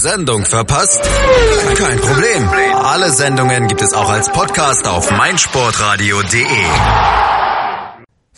[0.00, 1.00] Sendung verpasst?
[1.76, 2.48] Kein Problem.
[2.74, 7.37] Alle Sendungen gibt es auch als Podcast auf meinsportradio.de.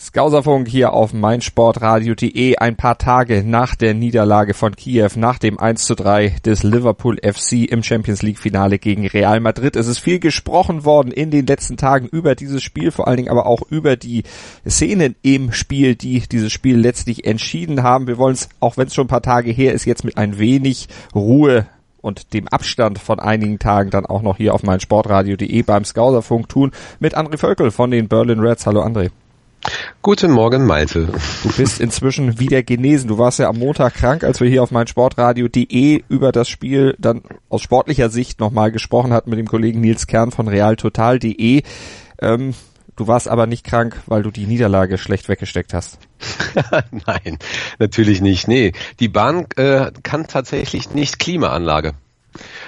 [0.03, 5.85] Skauserfunk hier auf meinsportradio.de ein paar Tage nach der Niederlage von Kiew, nach dem 1
[5.85, 9.75] zu 3 des Liverpool FC im Champions League Finale gegen Real Madrid.
[9.75, 13.29] Es ist viel gesprochen worden in den letzten Tagen über dieses Spiel, vor allen Dingen
[13.29, 14.23] aber auch über die
[14.67, 18.07] Szenen im Spiel, die dieses Spiel letztlich entschieden haben.
[18.07, 20.39] Wir wollen es, auch wenn es schon ein paar Tage her ist, jetzt mit ein
[20.39, 21.67] wenig Ruhe
[22.01, 26.71] und dem Abstand von einigen Tagen dann auch noch hier auf meinsportradio.de beim Skauserfunk tun
[26.99, 28.65] mit André Völkel von den Berlin Reds.
[28.65, 29.11] Hallo André.
[30.01, 31.09] Guten Morgen, Malte.
[31.43, 33.07] Du bist inzwischen wieder genesen.
[33.07, 37.21] Du warst ja am Montag krank, als wir hier auf meinsportradio.de über das Spiel dann
[37.49, 41.61] aus sportlicher Sicht nochmal gesprochen hatten mit dem Kollegen Nils Kern von realtotal.de.
[42.19, 42.55] Ähm,
[42.95, 45.99] du warst aber nicht krank, weil du die Niederlage schlecht weggesteckt hast.
[47.05, 47.37] Nein,
[47.77, 48.47] natürlich nicht.
[48.47, 51.93] Nee, die Bahn äh, kann tatsächlich nicht Klimaanlage.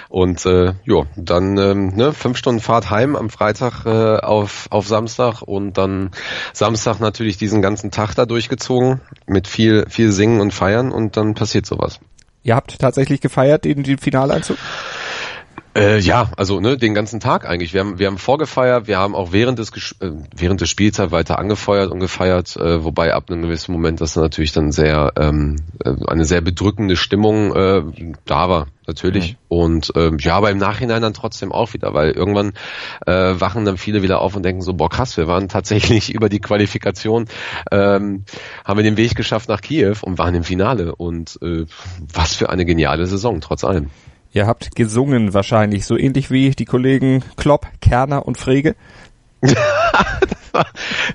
[0.08, 4.86] Und äh, ja, dann ähm, ne, fünf Stunden Fahrt heim am Freitag äh, auf, auf
[4.86, 6.10] Samstag und dann
[6.52, 11.34] Samstag natürlich diesen ganzen Tag da durchgezogen mit viel, viel Singen und Feiern und dann
[11.34, 12.00] passiert sowas.
[12.42, 14.58] Ihr habt tatsächlich gefeiert, den, den Finaleinzug?
[15.76, 17.74] Äh, ja, also ne, den ganzen Tag eigentlich.
[17.74, 21.38] Wir haben, wir haben vorgefeiert, wir haben auch während des äh, während des Spielzeit weiter
[21.40, 25.94] angefeuert und gefeiert, äh, wobei ab einem gewissen Moment das natürlich dann sehr ähm, äh,
[26.06, 27.82] eine sehr bedrückende Stimmung äh,
[28.24, 29.32] da war, natürlich.
[29.32, 29.36] Mhm.
[29.48, 32.52] Und ähm, ja, aber im Nachhinein dann trotzdem auch wieder, weil irgendwann
[33.06, 36.28] äh, wachen dann viele wieder auf und denken so, boah krass, wir waren tatsächlich über
[36.28, 37.26] die Qualifikation,
[37.72, 38.24] ähm,
[38.64, 40.94] haben wir den Weg geschafft nach Kiew und waren im Finale.
[40.94, 41.66] Und äh,
[42.12, 43.90] was für eine geniale Saison, trotz allem.
[44.34, 48.74] Ihr habt gesungen wahrscheinlich, so ähnlich wie die Kollegen Klopp, Kerner und Frege.
[49.40, 49.54] das
[50.52, 50.66] war,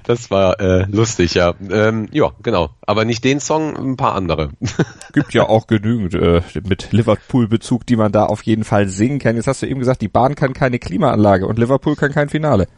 [0.04, 1.54] das war äh, lustig, ja.
[1.70, 2.70] Ähm, ja, genau.
[2.88, 4.52] Aber nicht den Song, ein paar andere.
[5.14, 9.36] Gibt ja auch genügend äh, mit Liverpool-Bezug, die man da auf jeden Fall singen kann.
[9.36, 12.70] Jetzt hast du eben gesagt, die Bahn kann keine Klimaanlage und Liverpool kann kein Finale.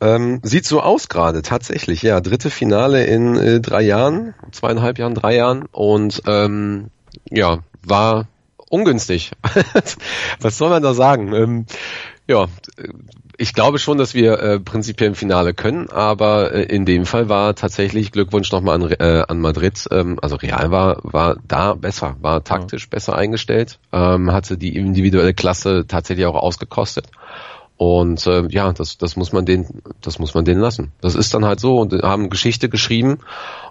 [0.00, 2.20] Ähm, sieht so aus gerade, tatsächlich, ja.
[2.20, 5.64] Dritte Finale in äh, drei Jahren, zweieinhalb Jahren, drei Jahren.
[5.72, 6.90] Und ähm,
[7.28, 8.28] ja, war
[8.70, 9.32] ungünstig.
[10.40, 11.32] Was soll man da sagen?
[11.32, 11.66] Ähm,
[12.28, 12.46] ja,
[13.38, 17.28] ich glaube schon, dass wir äh, prinzipiell im Finale können, aber äh, in dem Fall
[17.28, 19.86] war tatsächlich Glückwunsch nochmal an, äh, an Madrid.
[19.90, 22.88] Ähm, also Real war war da besser, war taktisch ja.
[22.90, 27.08] besser eingestellt, ähm, hatte die individuelle Klasse tatsächlich auch ausgekostet.
[27.78, 29.66] Und äh, ja, das, das muss man den,
[30.00, 30.92] das muss man denen lassen.
[31.02, 33.18] Das ist dann halt so und haben Geschichte geschrieben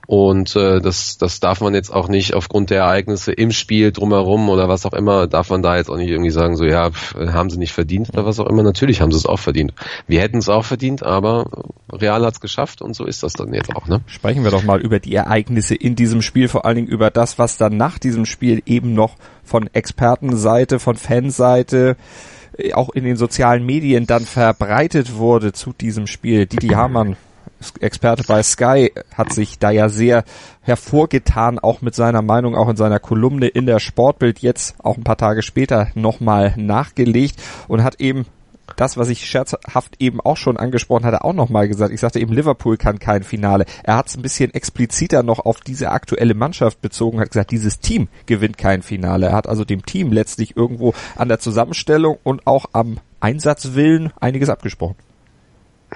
[0.08, 4.50] und äh, das, das darf man jetzt auch nicht aufgrund der Ereignisse im Spiel drumherum
[4.50, 7.16] oder was auch immer, darf man da jetzt auch nicht irgendwie sagen, so ja, pff,
[7.16, 8.62] haben sie nicht verdient oder was auch immer.
[8.62, 9.74] Natürlich haben sie es auch verdient.
[10.06, 11.50] Wir hätten es auch verdient, aber
[11.92, 13.88] Real hat es geschafft und so ist das dann jetzt auch.
[13.88, 14.02] Ne?
[14.06, 17.40] Sprechen wir doch mal über die Ereignisse in diesem Spiel, vor allen Dingen über das,
[17.40, 21.98] was dann nach diesem Spiel eben noch von Expertenseite, von Fanseite,
[22.74, 26.46] auch in den sozialen Medien dann verbreitet wurde zu diesem Spiel.
[26.46, 27.18] Didi Hamann,
[27.80, 30.24] Experte bei Sky, hat sich da ja sehr
[30.62, 35.04] hervorgetan, auch mit seiner Meinung, auch in seiner Kolumne in der Sportbild jetzt auch ein
[35.04, 38.26] paar Tage später nochmal nachgelegt und hat eben
[38.76, 41.94] das, was ich scherzhaft eben auch schon angesprochen hatte, auch nochmal gesagt.
[41.94, 43.66] Ich sagte eben, Liverpool kann kein Finale.
[43.84, 47.80] Er hat es ein bisschen expliziter noch auf diese aktuelle Mannschaft bezogen, hat gesagt, dieses
[47.80, 49.28] Team gewinnt kein Finale.
[49.28, 54.50] Er hat also dem Team letztlich irgendwo an der Zusammenstellung und auch am Einsatzwillen einiges
[54.50, 54.96] abgesprochen.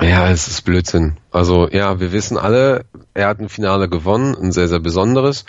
[0.02, 1.18] Ja, es ist Blödsinn.
[1.30, 5.44] Also ja, wir wissen alle, er hat ein Finale gewonnen, ein sehr, sehr besonderes.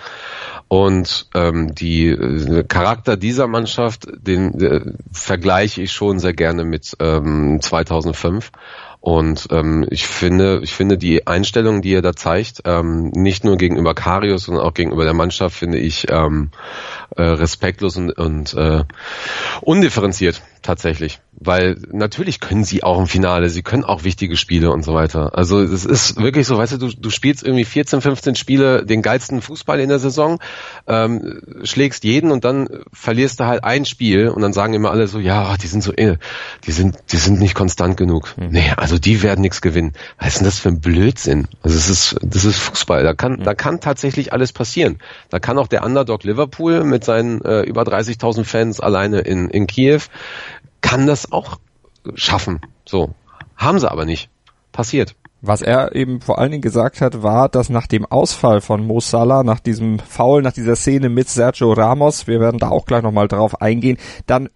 [0.67, 6.97] Und ähm, die äh, Charakter dieser Mannschaft, den äh, vergleiche ich schon sehr gerne mit
[7.01, 8.51] ähm, 2005.
[9.01, 13.57] Und ähm, ich finde, ich finde die Einstellung, die er da zeigt, ähm, nicht nur
[13.57, 16.51] gegenüber Karius, sondern auch gegenüber der Mannschaft, finde ich ähm,
[17.17, 18.85] äh, respektlos und, und äh,
[19.63, 21.21] undifferenziert tatsächlich.
[21.33, 25.37] Weil natürlich können sie auch im Finale, sie können auch wichtige Spiele und so weiter.
[25.37, 29.01] Also es ist wirklich so, weißt du, du, du spielst irgendwie 14, 15 Spiele, den
[29.01, 30.39] geilsten Fußball in der Saison,
[30.87, 35.09] ähm, schlägst jeden und dann verlierst du halt ein Spiel und dann sagen immer alle
[35.09, 36.19] so, ja, die sind so, äh,
[36.67, 38.35] die sind, die sind nicht konstant genug.
[38.37, 38.49] Mhm.
[38.51, 39.95] Nee, also die werden nichts gewinnen.
[40.19, 41.49] Was ist denn das für ein Blödsinn?
[41.63, 43.03] Also es ist, das ist Fußball.
[43.03, 43.45] Da kann, mhm.
[43.45, 44.99] da kann tatsächlich alles passieren.
[45.31, 49.67] Da kann auch der Underdog Liverpool mit seinen äh, über 30.000 Fans alleine in, in
[49.67, 50.01] Kiew
[50.81, 51.59] kann das auch
[52.15, 52.61] schaffen.
[52.87, 53.15] So.
[53.57, 54.31] Haben sie aber nicht.
[54.73, 55.15] Passiert.
[55.43, 59.01] Was er eben vor allen Dingen gesagt hat, war, dass nach dem Ausfall von Mo
[59.01, 63.03] Salah, nach diesem Foul, nach dieser Szene mit Sergio Ramos, wir werden da auch gleich
[63.03, 63.97] nochmal drauf eingehen,
[64.27, 64.51] dann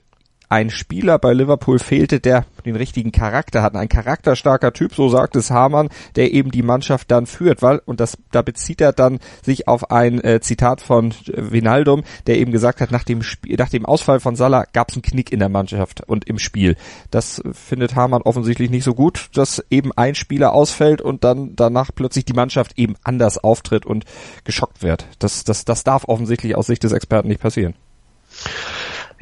[0.54, 3.74] ein Spieler bei Liverpool fehlte, der den richtigen Charakter hat.
[3.74, 7.98] Ein charakterstarker Typ, so sagt es Hamann, der eben die Mannschaft dann führt, weil, und
[7.98, 12.80] das, da bezieht er dann sich auf ein äh, Zitat von Vinaldum, der eben gesagt
[12.80, 15.48] hat, nach dem Spiel, nach dem Ausfall von Salah gab es einen Knick in der
[15.48, 16.76] Mannschaft und im Spiel.
[17.10, 21.90] Das findet Hamann offensichtlich nicht so gut, dass eben ein Spieler ausfällt und dann danach
[21.92, 24.04] plötzlich die Mannschaft eben anders auftritt und
[24.44, 25.08] geschockt wird.
[25.18, 27.74] Das, das, das darf offensichtlich aus Sicht des Experten nicht passieren.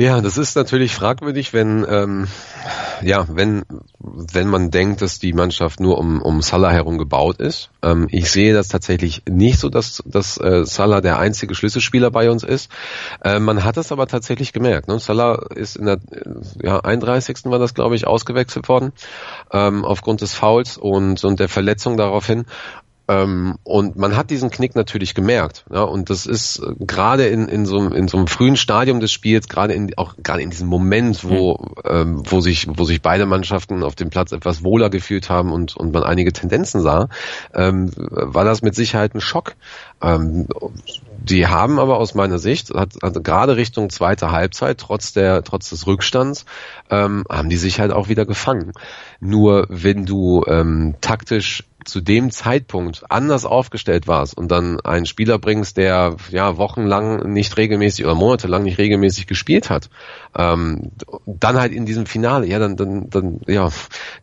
[0.02, 2.26] Ja, das ist natürlich fragwürdig, wenn ähm,
[3.02, 3.62] ja, wenn
[4.00, 7.70] wenn man denkt, dass die Mannschaft nur um um Salah herum gebaut ist.
[7.84, 12.32] Ähm, ich sehe das tatsächlich nicht so, dass dass äh, Salah der einzige Schlüsselspieler bei
[12.32, 12.68] uns ist.
[13.22, 14.88] Äh, man hat es aber tatsächlich gemerkt.
[14.88, 14.98] Ne?
[14.98, 15.98] Salah ist in der
[16.60, 17.44] ja, 31.
[17.44, 18.90] war das glaube ich ausgewechselt worden
[19.52, 22.46] ähm, aufgrund des Fouls und und der Verletzung daraufhin
[23.12, 25.64] ähm, und man hat diesen Knick natürlich gemerkt.
[25.70, 29.12] Ja, und das ist äh, gerade in, in, so, in so einem frühen Stadium des
[29.12, 31.82] Spiels, gerade in, auch gerade in diesem Moment, wo, mhm.
[31.84, 35.76] ähm, wo, sich, wo sich beide Mannschaften auf dem Platz etwas wohler gefühlt haben und,
[35.76, 37.08] und man einige Tendenzen sah,
[37.54, 39.54] ähm, war das mit Sicherheit ein Schock.
[40.02, 40.48] Ähm,
[41.24, 45.70] die haben aber aus meiner Sicht, hat, also gerade Richtung zweite Halbzeit, trotz der, trotz
[45.70, 46.44] des Rückstands,
[46.90, 48.72] ähm, haben die sich halt auch wieder gefangen.
[49.20, 55.38] Nur wenn du ähm, taktisch zu dem Zeitpunkt anders aufgestellt warst und dann einen Spieler
[55.38, 59.90] bringst, der ja wochenlang nicht regelmäßig oder monatelang nicht regelmäßig gespielt hat,
[60.36, 60.92] ähm,
[61.26, 63.70] dann halt in diesem Finale, ja, dann, dann, dann, ja,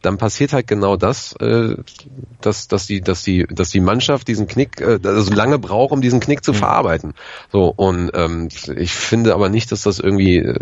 [0.02, 1.76] dann passiert halt genau das, äh,
[2.42, 6.02] dass, dass die, dass die, dass die Mannschaft diesen Knick, äh, also lange braucht, um
[6.02, 6.58] diesen Knick zu mhm.
[6.58, 7.14] verarbeiten.
[7.52, 10.60] So und ähm, ich finde aber nicht, dass das irgendwie äh,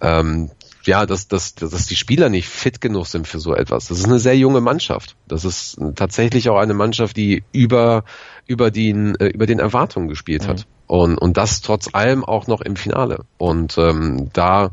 [0.00, 0.50] ähm,
[0.88, 3.88] ja, dass, dass, dass die Spieler nicht fit genug sind für so etwas.
[3.88, 5.16] Das ist eine sehr junge Mannschaft.
[5.28, 8.04] Das ist tatsächlich auch eine Mannschaft, die über,
[8.46, 10.48] über, den, äh, über den Erwartungen gespielt mhm.
[10.48, 10.66] hat.
[10.86, 13.24] Und, und das trotz allem auch noch im Finale.
[13.36, 14.70] Und ähm, da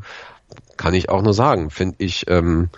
[0.78, 2.70] kann ich auch nur sagen, finde ich ähm,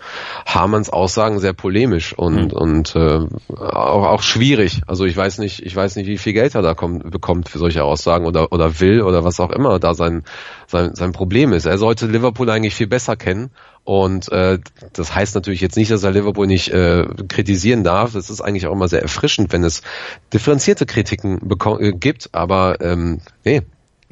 [0.46, 2.58] Hamanns Aussagen sehr polemisch und mhm.
[2.58, 3.20] und äh,
[3.56, 4.82] auch, auch schwierig.
[4.86, 7.58] Also ich weiß nicht, ich weiß nicht, wie viel Geld er da kommt, bekommt für
[7.58, 10.24] solche Aussagen oder oder will oder was auch immer da sein
[10.66, 11.66] sein sein Problem ist.
[11.66, 13.50] Er sollte Liverpool eigentlich viel besser kennen
[13.88, 14.58] und äh,
[14.92, 18.12] das heißt natürlich jetzt nicht, dass er Liverpool nicht äh, kritisieren darf.
[18.12, 19.80] Das ist eigentlich auch immer sehr erfrischend, wenn es
[20.30, 21.40] differenzierte Kritiken
[21.80, 22.28] äh, gibt.
[22.32, 23.62] Aber ähm, nee,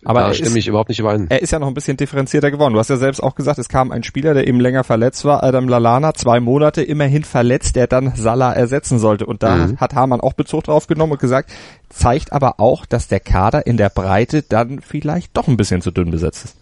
[0.06, 1.26] aber da stimme ist, ich überhaupt nicht überein.
[1.28, 2.74] Er ist ja noch ein bisschen differenzierter geworden.
[2.74, 5.42] Du hast ja selbst auch gesagt, es kam ein Spieler, der eben länger verletzt war,
[5.42, 9.26] Adam Lalana, zwei Monate immerhin verletzt, der dann Salah ersetzen sollte.
[9.26, 9.78] Und da mhm.
[9.78, 11.50] hat Hamann auch Bezug drauf genommen und gesagt,
[11.88, 15.90] zeigt aber auch, dass der Kader in der Breite dann vielleicht doch ein bisschen zu
[15.90, 16.56] dünn besetzt ist.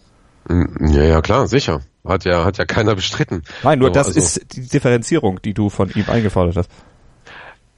[0.47, 1.81] Mm, ja, ja, klar, sicher.
[2.03, 3.43] Hat ja, hat ja keiner bestritten.
[3.63, 6.69] Nein, nur so, das also ist die Differenzierung, die du von ihm eingefordert hast.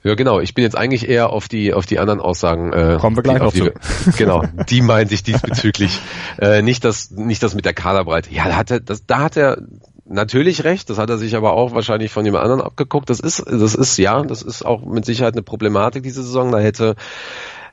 [0.07, 0.39] Ja, genau.
[0.39, 2.71] Ich bin jetzt eigentlich eher auf die auf die anderen Aussagen.
[2.71, 4.18] Äh, Kommen wir gleich die, noch die, zu.
[4.18, 6.00] Genau, die meinte ich diesbezüglich.
[6.39, 8.33] äh, nicht das nicht das mit der Kaderbreite.
[8.33, 9.62] Ja, da hat er das, da hat er
[10.06, 10.89] natürlich recht.
[10.89, 13.09] Das hat er sich aber auch wahrscheinlich von jemand anderen abgeguckt.
[13.09, 16.53] Das ist das ist ja, das ist auch mit Sicherheit eine Problematik diese Saison.
[16.53, 16.95] Da hätte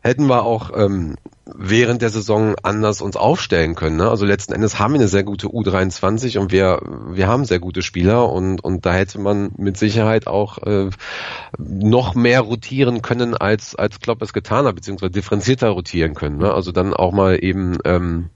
[0.04, 1.16] hätten wir auch ähm,
[1.46, 3.96] während der Saison anders uns aufstellen können.
[3.96, 4.08] Ne?
[4.08, 7.82] Also letzten Endes haben wir eine sehr gute U23 und wir, wir haben sehr gute
[7.82, 10.90] Spieler und, und da hätte man mit Sicherheit auch äh,
[11.58, 16.38] noch mehr rotieren können, als, als Klopp es getan hat, beziehungsweise differenzierter rotieren können.
[16.38, 16.52] Ne?
[16.52, 18.30] Also dann auch mal eben ähm,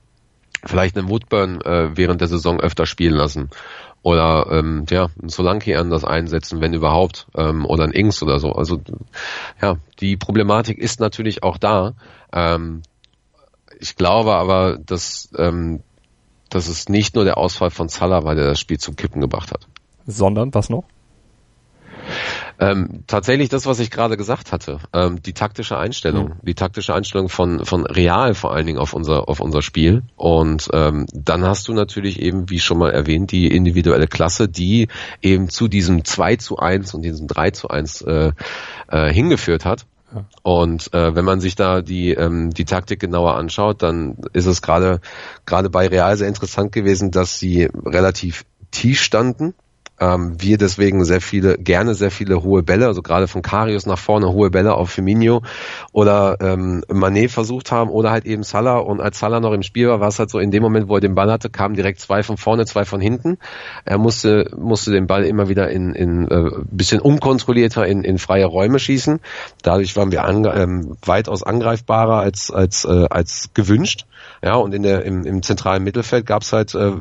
[0.64, 3.50] vielleicht einen Woodburn äh, während der Saison öfter spielen lassen
[4.02, 8.52] oder ähm, ja, ein Solanke anders einsetzen, wenn überhaupt, ähm, oder ein Ings oder so.
[8.52, 8.80] Also
[9.60, 11.94] ja, die Problematik ist natürlich auch da.
[12.32, 12.82] Ähm,
[13.80, 15.82] ich glaube aber, dass, ähm,
[16.50, 19.52] dass es nicht nur der Ausfall von Salah war, der das Spiel zum Kippen gebracht
[19.52, 19.66] hat.
[20.06, 20.84] Sondern was noch?
[22.60, 26.34] Ähm, tatsächlich das, was ich gerade gesagt hatte, ähm, die taktische Einstellung, mhm.
[26.42, 30.68] die taktische Einstellung von von Real vor allen Dingen auf unser auf unser Spiel und
[30.72, 34.88] ähm, dann hast du natürlich eben, wie schon mal erwähnt, die individuelle Klasse, die
[35.22, 38.32] eben zu diesem 2 zu 1 und diesem 3 zu 1 äh,
[38.88, 39.86] äh, hingeführt hat.
[40.42, 44.62] Und äh, wenn man sich da die ähm, die Taktik genauer anschaut, dann ist es
[44.62, 45.00] gerade
[45.44, 49.54] gerade bei Real sehr interessant gewesen, dass sie relativ tief standen
[50.00, 53.98] ähm, wir deswegen sehr viele, gerne sehr viele hohe Bälle, also gerade von Karius nach
[53.98, 55.42] vorne hohe Bälle auf Firmino
[55.92, 59.88] oder ähm, Manet versucht haben oder halt eben Salah und als Salah noch im Spiel
[59.88, 62.00] war, war es halt so in dem Moment, wo er den Ball hatte, kamen direkt
[62.00, 63.38] zwei von vorne, zwei von hinten.
[63.84, 68.46] Er musste, musste den Ball immer wieder in, in äh, bisschen unkontrollierter in, in freie
[68.46, 69.20] Räume schießen.
[69.62, 74.06] Dadurch waren wir ange ähm, weitaus angreifbarer als, als, äh, als gewünscht.
[74.42, 76.92] Ja, und in der, im, im zentralen Mittelfeld gab es halt äh,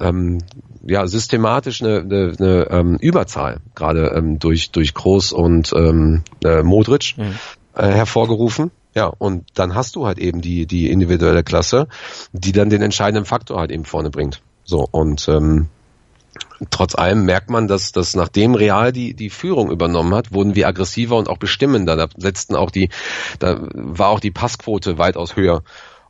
[0.00, 0.38] ähm,
[0.86, 6.62] ja, systematisch eine, eine, eine ähm, Überzahl, gerade ähm, durch, durch Groß und ähm, äh,
[6.62, 7.34] Modric mhm.
[7.74, 8.70] äh, hervorgerufen.
[8.94, 11.88] Ja, und dann hast du halt eben die, die individuelle Klasse,
[12.32, 14.40] die dann den entscheidenden Faktor halt eben vorne bringt.
[14.64, 15.68] So, und ähm,
[16.70, 20.68] trotz allem merkt man, dass, dass nachdem Real die, die Führung übernommen hat, wurden wir
[20.68, 21.96] aggressiver und auch bestimmender.
[21.96, 22.88] Da setzten auch die,
[23.38, 25.62] da war auch die Passquote weitaus höher.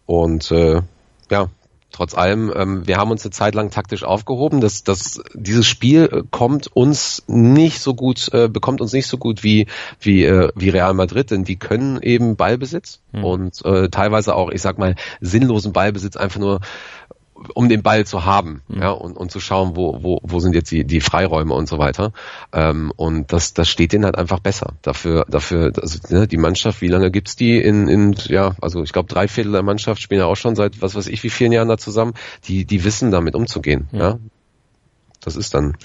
[0.06, 0.82] Und äh,
[1.30, 1.48] ja,
[1.94, 4.60] trotz allem, ähm, wir haben uns eine Zeit lang taktisch aufgehoben.
[4.60, 9.16] dass dass dieses Spiel äh, kommt uns nicht so gut, äh, bekommt uns nicht so
[9.16, 9.66] gut wie,
[10.00, 13.24] wie, äh, wie Real Madrid, denn die können eben Ballbesitz mhm.
[13.24, 16.60] und äh, teilweise auch, ich sag mal, sinnlosen Ballbesitz einfach nur
[17.54, 18.82] um den Ball zu haben, mhm.
[18.82, 21.78] ja, und, und zu schauen, wo, wo, wo sind jetzt die, die Freiräume und so
[21.78, 22.12] weiter.
[22.52, 24.74] Ähm, und das, das steht denen halt einfach besser.
[24.82, 28.92] Dafür, dafür, also ne, die Mannschaft, wie lange gibt's die in, in ja, also ich
[28.92, 31.52] glaube drei Viertel der Mannschaft spielen ja auch schon seit was weiß ich wie vielen
[31.52, 32.14] Jahren da zusammen,
[32.44, 33.88] die, die wissen damit umzugehen.
[33.92, 33.98] Mhm.
[33.98, 34.18] Ja.
[35.24, 35.76] Das ist dann,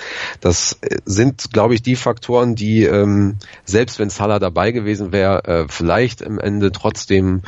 [0.42, 5.66] das sind, glaube ich, die Faktoren, die ähm, selbst wenn Salah dabei gewesen wäre, äh,
[5.70, 7.42] vielleicht im Ende trotzdem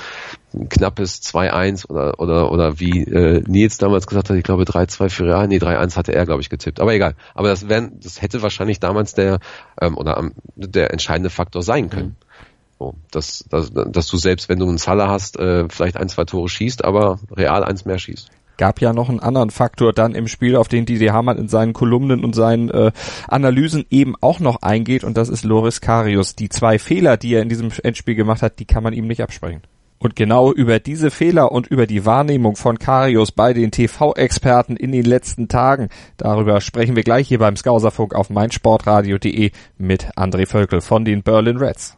[0.54, 5.10] ein knappes 2-1 oder oder oder wie äh, Nils damals gesagt hat, ich glaube 3-2
[5.10, 7.16] für Real, nee 3-1 hatte er glaube ich getippt, aber egal.
[7.34, 9.40] Aber das wären, das hätte wahrscheinlich damals der
[9.80, 12.16] ähm, oder ähm, der entscheidende Faktor sein können.
[12.20, 12.26] Mhm.
[12.80, 16.26] So, dass, dass, dass du selbst, wenn du einen Salah hast, äh, vielleicht ein, zwei
[16.26, 18.32] Tore schießt, aber Real eins mehr schießt
[18.62, 21.74] gab ja noch einen anderen Faktor dann im Spiel, auf den Didi Hamann in seinen
[21.74, 22.92] Kolumnen und seinen äh,
[23.28, 26.36] Analysen eben auch noch eingeht und das ist Loris Karius.
[26.36, 29.24] Die zwei Fehler, die er in diesem Endspiel gemacht hat, die kann man ihm nicht
[29.24, 29.64] absprechen.
[29.98, 34.92] Und genau über diese Fehler und über die Wahrnehmung von Karius bei den TV-Experten in
[34.92, 39.50] den letzten Tagen, darüber sprechen wir gleich hier beim Skauserfunk auf meinsportradio.de
[39.80, 41.98] mit André Völkel von den Berlin Reds.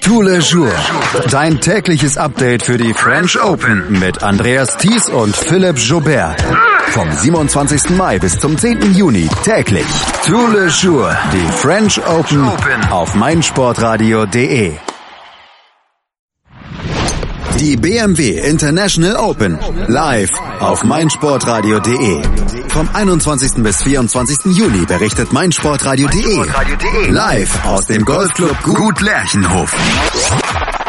[0.00, 0.68] Tous les jours.
[1.30, 6.40] Dein tägliches Update für die French Open mit Andreas Thies und Philipp Joubert.
[6.90, 7.90] Vom 27.
[7.96, 8.94] Mai bis zum 10.
[8.94, 9.86] Juni täglich.
[10.26, 11.10] Tous les jours.
[11.32, 12.48] Die French Open
[12.90, 14.72] auf meinsportradio.de.
[17.60, 19.58] Die BMW International Open.
[19.86, 20.30] Live
[20.60, 22.22] auf meinsportradio.de.
[22.68, 23.62] Vom 21.
[23.62, 24.56] bis 24.
[24.56, 27.10] Juni berichtet meinsportradio.de.
[27.10, 29.72] Live aus dem Golfclub Gut Lerchenhof.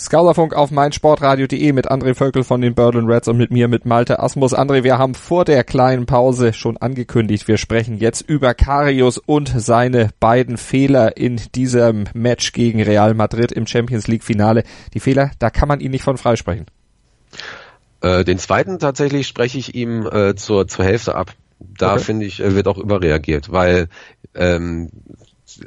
[0.00, 4.18] Skauserfunk auf meinsportradio.de mit André Völkel von den Berlin Reds und mit mir mit Malte
[4.18, 4.54] Asmus.
[4.54, 9.52] André, wir haben vor der kleinen Pause schon angekündigt, wir sprechen jetzt über Karius und
[9.54, 14.64] seine beiden Fehler in diesem Match gegen Real Madrid im Champions League Finale.
[14.94, 16.64] Die Fehler, da kann man ihn nicht von freisprechen.
[18.00, 21.34] Äh, den zweiten tatsächlich spreche ich ihm äh, zur, zur Hälfte ab.
[21.58, 22.04] Da okay.
[22.04, 23.88] finde ich, wird auch überreagiert, weil
[24.34, 24.90] ähm,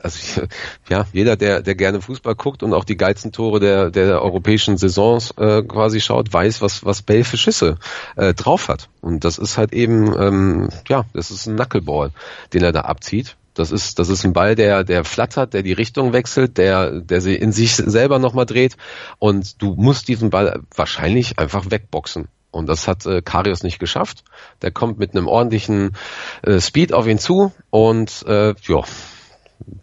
[0.01, 0.41] also
[0.89, 4.77] ja, jeder, der, der gerne Fußball guckt und auch die geilsten Tore der, der europäischen
[4.77, 7.77] Saisons äh, quasi schaut, weiß, was, was Bale für Schüsse
[8.15, 8.89] äh, drauf hat.
[9.01, 12.11] Und das ist halt eben, ähm, ja, das ist ein Knuckleball,
[12.53, 13.35] den er da abzieht.
[13.53, 17.21] Das ist, das ist ein Ball, der, der flattert, der die Richtung wechselt, der, der
[17.21, 18.77] sie in sich selber nochmal dreht.
[19.19, 22.27] Und du musst diesen Ball wahrscheinlich einfach wegboxen.
[22.53, 24.23] Und das hat äh, Karius nicht geschafft.
[24.61, 25.95] Der kommt mit einem ordentlichen
[26.43, 28.83] äh, Speed auf ihn zu und äh, ja,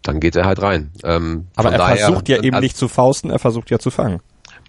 [0.01, 0.91] dann geht er halt rein.
[1.03, 3.91] Ähm, Aber er daher, versucht ja eben also, nicht zu fausten, er versucht ja zu
[3.91, 4.21] fangen.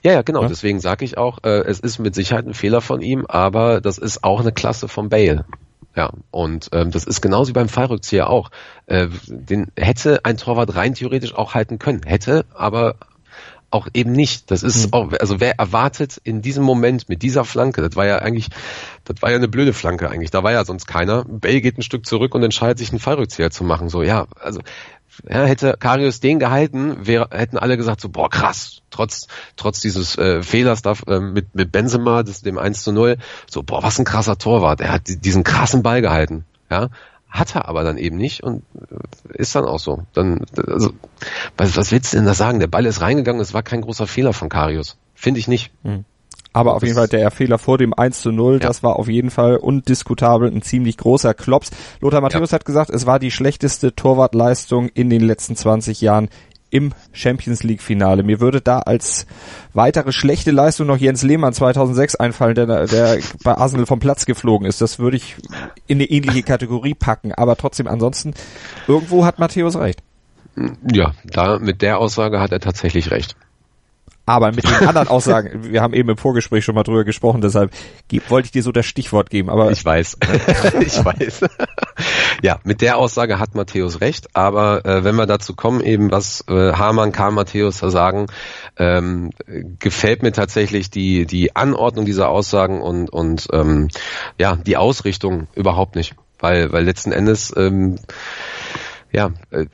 [0.03, 0.43] Ja, ja, genau.
[0.43, 0.49] Ja?
[0.49, 3.99] Deswegen sage ich auch, äh, es ist mit Sicherheit ein Fehler von ihm, aber das
[3.99, 5.45] ist auch eine Klasse von Bale.
[5.95, 8.51] Ja, und ähm, das ist genauso wie beim Fallrückzieher auch.
[8.87, 12.03] Äh, den hätte ein Torwart rein theoretisch auch halten können.
[12.05, 12.97] Hätte, aber
[13.73, 14.51] auch eben nicht.
[14.51, 14.93] Das ist mhm.
[14.93, 18.49] auch, also wer erwartet in diesem Moment mit dieser Flanke, das war ja eigentlich,
[19.05, 21.25] das war ja eine blöde Flanke eigentlich, da war ja sonst keiner.
[21.25, 23.89] Bale geht ein Stück zurück und entscheidet sich einen Fallrückzieher zu machen.
[23.89, 24.61] So, ja, also
[25.29, 29.27] ja, hätte Karius den gehalten, wäre, hätten alle gesagt so, boah, krass, trotz,
[29.57, 33.19] trotz dieses äh, Fehlers da, äh, mit, mit Benzema, das, dem 1 zu 0,
[33.51, 36.89] so, boah, was ein krasser Torwart, er hat diesen krassen Ball gehalten, ja,
[37.29, 40.05] hat er aber dann eben nicht und äh, ist dann auch so.
[40.13, 40.93] Dann, also,
[41.57, 42.61] was, was willst du denn da sagen?
[42.61, 44.99] Der Ball ist reingegangen, es war kein großer Fehler von Karius.
[45.15, 45.73] Finde ich nicht.
[45.83, 46.05] Hm.
[46.53, 48.59] Aber auf jeden Fall der Fehler vor dem 1 zu 0, ja.
[48.59, 51.71] das war auf jeden Fall undiskutabel ein ziemlich großer Klops.
[52.01, 52.57] Lothar Matthäus ja.
[52.57, 56.29] hat gesagt, es war die schlechteste Torwartleistung in den letzten 20 Jahren
[56.73, 58.23] im Champions League Finale.
[58.23, 59.27] Mir würde da als
[59.75, 64.67] weitere schlechte Leistung noch Jens Lehmann 2006 einfallen, der, der bei Arsenal vom Platz geflogen
[64.67, 64.81] ist.
[64.81, 65.37] Das würde ich
[65.87, 67.33] in eine ähnliche Kategorie packen.
[67.35, 68.33] Aber trotzdem, ansonsten,
[68.89, 70.01] irgendwo hat Matthäus recht.
[70.91, 73.37] Ja, da mit der Aussage hat er tatsächlich recht.
[74.25, 77.73] Aber mit den anderen Aussagen, wir haben eben im Vorgespräch schon mal drüber gesprochen, deshalb
[78.29, 79.51] wollte ich dir so das Stichwort geben.
[79.51, 80.19] Aber ich weiß,
[80.81, 81.41] ich weiß.
[82.43, 84.29] ja, mit der Aussage hat Matthäus recht.
[84.35, 88.27] Aber äh, wenn wir dazu kommen, eben was äh, Hamann, Karl Matthäus sagen,
[88.77, 89.31] ähm,
[89.79, 93.89] gefällt mir tatsächlich die die Anordnung dieser Aussagen und und ähm,
[94.39, 97.99] ja die Ausrichtung überhaupt nicht, weil weil letzten Endes ähm,
[99.13, 99.67] ja, äh,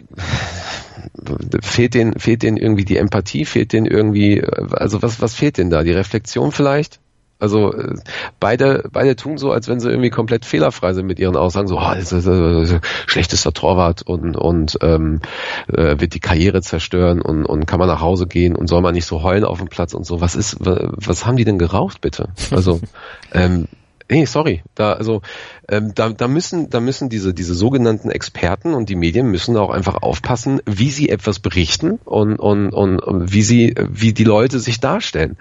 [1.62, 5.70] fehlt denen, fehlt denen irgendwie die Empathie, fehlt denen irgendwie, also was, was fehlt denen
[5.70, 5.82] da?
[5.82, 7.00] Die Reflexion vielleicht?
[7.40, 7.94] Also äh,
[8.40, 11.68] beide, beide tun so, als wenn sie irgendwie komplett fehlerfrei sind mit ihren Aussagen.
[11.68, 15.20] So, oh, das ist, das ist schlechtester Torwart und und ähm,
[15.68, 18.94] äh, wird die Karriere zerstören und und kann man nach Hause gehen und soll man
[18.94, 20.20] nicht so heulen auf dem Platz und so.
[20.20, 22.30] Was ist, was haben die denn geraucht bitte?
[22.50, 22.80] Also
[23.32, 23.68] ähm,
[24.10, 25.22] nee, sorry, da also
[25.68, 29.70] ähm, da, da müssen da müssen diese diese sogenannten Experten und die Medien müssen auch
[29.70, 34.58] einfach aufpassen, wie sie etwas berichten und und und, und wie sie wie die Leute
[34.58, 35.36] sich darstellen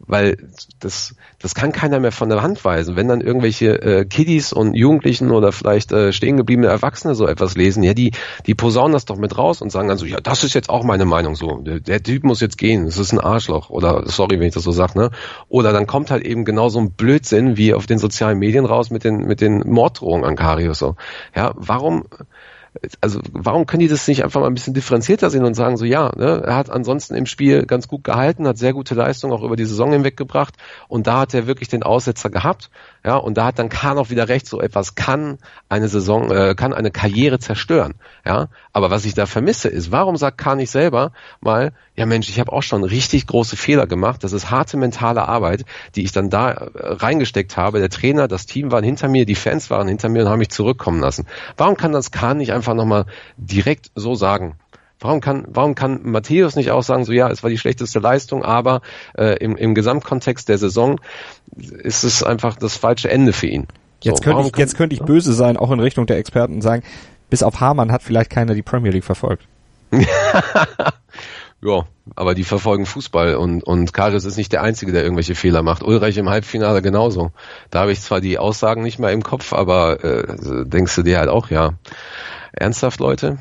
[0.00, 0.36] weil
[0.80, 2.96] das, das kann keiner mehr von der Hand weisen.
[2.96, 7.56] Wenn dann irgendwelche äh, Kiddies und Jugendlichen oder vielleicht äh, stehen gebliebene Erwachsene so etwas
[7.56, 8.12] lesen, ja, die,
[8.46, 10.84] die posaunen das doch mit raus und sagen dann so, ja, das ist jetzt auch
[10.84, 11.58] meine Meinung so.
[11.58, 13.70] Der, der Typ muss jetzt gehen, das ist ein Arschloch.
[13.70, 15.10] Oder sorry, wenn ich das so sage, ne?
[15.48, 18.90] Oder dann kommt halt eben genau so ein Blödsinn wie auf den sozialen Medien raus
[18.90, 20.96] mit den, mit den Morddrohungen an Karius so.
[21.34, 22.04] Ja, warum
[23.00, 25.84] also warum können die das nicht einfach mal ein bisschen differenzierter sehen und sagen so,
[25.84, 29.42] ja, ne, er hat ansonsten im Spiel ganz gut gehalten, hat sehr gute Leistung auch
[29.42, 30.54] über die Saison hinweg gebracht
[30.88, 32.70] und da hat er wirklich den Aussetzer gehabt,
[33.04, 36.54] ja, und da hat dann Kahn auch wieder recht, so etwas kann eine Saison, äh,
[36.54, 37.94] kann eine Karriere zerstören,
[38.24, 42.28] ja, aber was ich da vermisse ist, warum sagt Kahn nicht selber mal, ja Mensch,
[42.28, 45.64] ich habe auch schon richtig große Fehler gemacht, das ist harte mentale Arbeit,
[45.96, 49.34] die ich dann da äh, reingesteckt habe, der Trainer, das Team waren hinter mir, die
[49.34, 51.26] Fans waren hinter mir und haben mich zurückkommen lassen.
[51.56, 54.54] Warum kann das Kahn nicht einfach nochmal direkt so sagen.
[55.00, 58.44] Warum kann, warum kann Matthäus nicht auch sagen, so ja, es war die schlechteste Leistung,
[58.44, 58.80] aber
[59.16, 61.00] äh, im, im Gesamtkontext der Saison
[61.56, 63.66] ist es einfach das falsche Ende für ihn.
[64.02, 66.84] Jetzt, so, könnte ich, jetzt könnte ich böse sein, auch in Richtung der Experten sagen,
[67.28, 69.46] bis auf Hamann hat vielleicht keiner die Premier League verfolgt.
[71.60, 75.62] ja, aber die verfolgen Fußball und, und Karius ist nicht der Einzige, der irgendwelche Fehler
[75.62, 75.82] macht.
[75.82, 77.32] Ulreich im Halbfinale genauso.
[77.70, 81.18] Da habe ich zwar die Aussagen nicht mehr im Kopf, aber äh, denkst du dir
[81.18, 81.74] halt auch, ja.
[82.52, 83.38] Ernsthaft, Leute?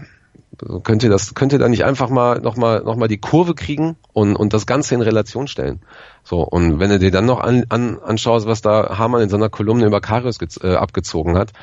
[0.83, 3.95] Könnt ihr das, könnt ihr da nicht einfach mal nochmal noch mal die Kurve kriegen
[4.13, 5.81] und, und das Ganze in Relation stellen?
[6.23, 9.49] So, und wenn du dir dann noch an, an, anschaust, was da Hamann in seiner
[9.49, 11.53] Kolumne über Karius äh, abgezogen hat,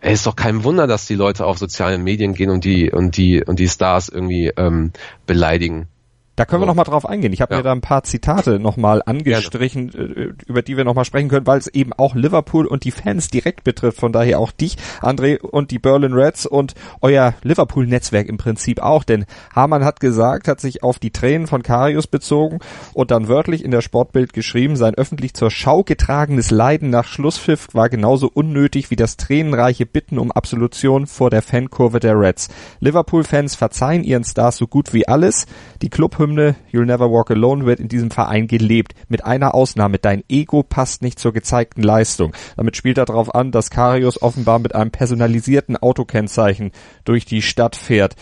[0.00, 3.16] es ist doch kein Wunder, dass die Leute auf sozialen Medien gehen und die und
[3.16, 4.92] die und die Stars irgendwie ähm,
[5.26, 5.88] beleidigen.
[6.36, 7.32] Da können wir noch mal drauf eingehen.
[7.32, 7.58] Ich habe ja.
[7.58, 10.14] mir da ein paar Zitate noch mal angestrichen, Gerne.
[10.14, 12.90] Äh, über die wir noch mal sprechen können, weil es eben auch Liverpool und die
[12.90, 13.98] Fans direkt betrifft.
[13.98, 19.02] Von daher auch dich, André, und die Berlin Reds und euer Liverpool-Netzwerk im Prinzip auch.
[19.02, 22.58] Denn Hamann hat gesagt, hat sich auf die Tränen von Karius bezogen
[22.92, 27.68] und dann wörtlich in der Sportbild geschrieben, sein öffentlich zur Schau getragenes Leiden nach Schlusspfiff
[27.72, 32.48] war genauso unnötig wie das tränenreiche Bitten um Absolution vor der Fankurve der Reds.
[32.80, 35.46] Liverpool-Fans verzeihen ihren Stars so gut wie alles.
[35.80, 38.94] Die Club Hymne You'll Never Walk Alone wird in diesem Verein gelebt.
[39.08, 42.32] Mit einer Ausnahme, dein Ego passt nicht zur gezeigten Leistung.
[42.56, 46.72] Damit spielt er darauf an, dass Karius offenbar mit einem personalisierten Autokennzeichen
[47.04, 48.16] durch die Stadt fährt.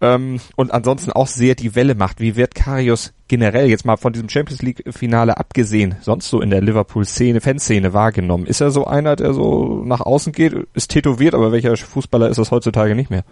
[0.00, 2.20] Ähm, und ansonsten auch sehr die Welle macht.
[2.20, 6.48] Wie wird Karius generell jetzt mal von diesem Champions League Finale abgesehen, sonst so in
[6.48, 8.46] der Liverpool Szene, Fanszene wahrgenommen?
[8.46, 12.38] Ist er so einer, der so nach außen geht, ist tätowiert, aber welcher Fußballer ist
[12.38, 13.24] das heutzutage nicht mehr?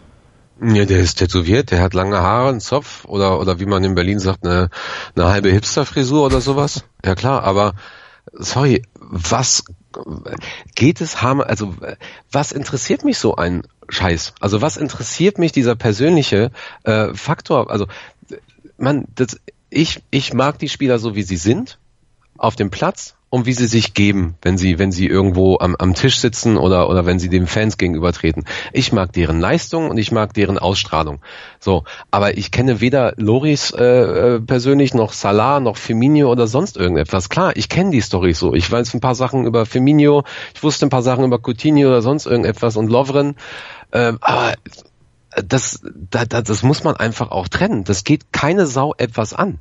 [0.60, 3.94] Ja, der ist tätowiert, der hat lange Haare, einen Zopf oder oder wie man in
[3.94, 4.70] Berlin sagt, eine,
[5.14, 6.84] eine halbe Hipster-Frisur oder sowas.
[7.04, 7.74] Ja klar, aber
[8.32, 9.64] sorry, was
[10.74, 11.74] geht es Hammer, also
[12.32, 14.34] was interessiert mich so ein Scheiß?
[14.40, 16.50] Also was interessiert mich dieser persönliche
[16.82, 17.70] äh, Faktor?
[17.70, 17.86] Also
[18.76, 19.40] man, das,
[19.70, 21.78] ich ich mag die Spieler so wie sie sind
[22.36, 25.94] auf dem Platz um wie sie sich geben, wenn sie, wenn sie irgendwo am, am
[25.94, 28.44] Tisch sitzen oder, oder wenn sie den Fans gegenübertreten.
[28.72, 31.20] Ich mag deren Leistung und ich mag deren Ausstrahlung.
[31.60, 36.78] So, aber ich kenne weder Loris äh, äh, persönlich noch Salah noch Firmino oder sonst
[36.78, 37.28] irgendetwas.
[37.28, 38.54] Klar, ich kenne die Story so.
[38.54, 42.00] Ich weiß ein paar Sachen über Firmino, ich wusste ein paar Sachen über Coutinho oder
[42.00, 43.36] sonst irgendetwas und Lovren.
[43.90, 44.54] Äh, aber
[45.44, 47.84] das, das, das muss man einfach auch trennen.
[47.84, 49.58] Das geht keine Sau etwas an.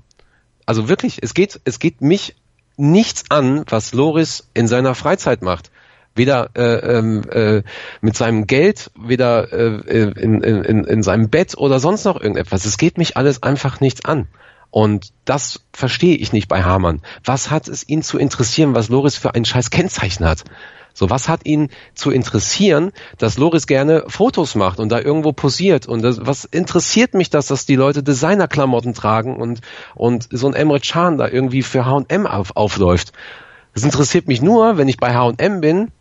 [0.65, 2.35] Also wirklich, es geht, es geht mich
[2.77, 5.71] nichts an, was Loris in seiner Freizeit macht.
[6.15, 7.63] Weder äh, ähm, äh,
[8.01, 12.65] mit seinem Geld, weder äh, in, in, in seinem Bett oder sonst noch irgendetwas.
[12.65, 14.27] Es geht mich alles einfach nichts an.
[14.71, 17.01] Und das verstehe ich nicht bei Hamann.
[17.23, 20.43] Was hat es ihn zu interessieren, was Loris für ein scheiß Kennzeichen hat?
[20.97, 25.87] So, was hat ihn zu interessieren, dass Loris gerne Fotos macht und da irgendwo posiert?
[25.87, 29.61] Und das, was interessiert mich das, dass die Leute Designerklamotten tragen und,
[29.93, 33.13] und so ein Emre Can da irgendwie für H&M auf, aufläuft?
[33.75, 35.91] Das interessiert mich nur, wenn ich bei H&M bin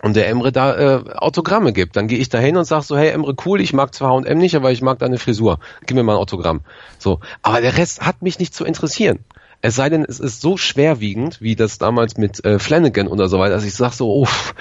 [0.00, 1.96] und der Emre da äh, Autogramme gibt.
[1.96, 4.38] Dann gehe ich da hin und sage so, hey Emre, cool, ich mag zwar H&M
[4.38, 5.58] nicht, aber ich mag deine Frisur.
[5.86, 6.60] Gib mir mal ein Autogramm.
[7.00, 9.24] So, aber der Rest hat mich nicht zu interessieren.
[9.62, 13.38] Es sei denn, es ist so schwerwiegend, wie das damals mit äh, Flanagan oder so
[13.38, 14.54] weiter, dass ich sage so, uff,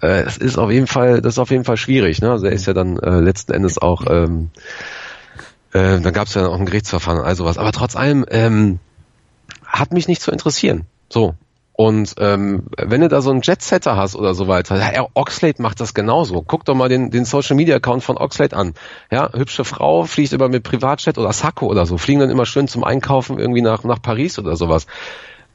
[0.00, 2.20] äh, das ist auf jeden Fall, das ist auf jeden Fall schwierig.
[2.20, 2.30] Ne?
[2.30, 4.50] Also er ist ja dann äh, letzten Endes auch, ähm,
[5.72, 7.58] äh, da gab es ja auch ein Gerichtsverfahren und all sowas.
[7.58, 8.78] Aber trotz allem ähm,
[9.64, 10.86] hat mich nicht zu interessieren.
[11.08, 11.34] So,
[11.80, 15.78] und ähm, wenn du da so einen Jetsetter hast oder so weiter, ja, Oxlade macht
[15.78, 16.42] das genauso.
[16.42, 18.74] Guck doch mal den, den Social Media Account von Oxlade an.
[19.12, 22.66] Ja, hübsche Frau fliegt immer mit Privatjet oder Sacco oder so, fliegen dann immer schön
[22.66, 24.88] zum Einkaufen irgendwie nach nach Paris oder sowas.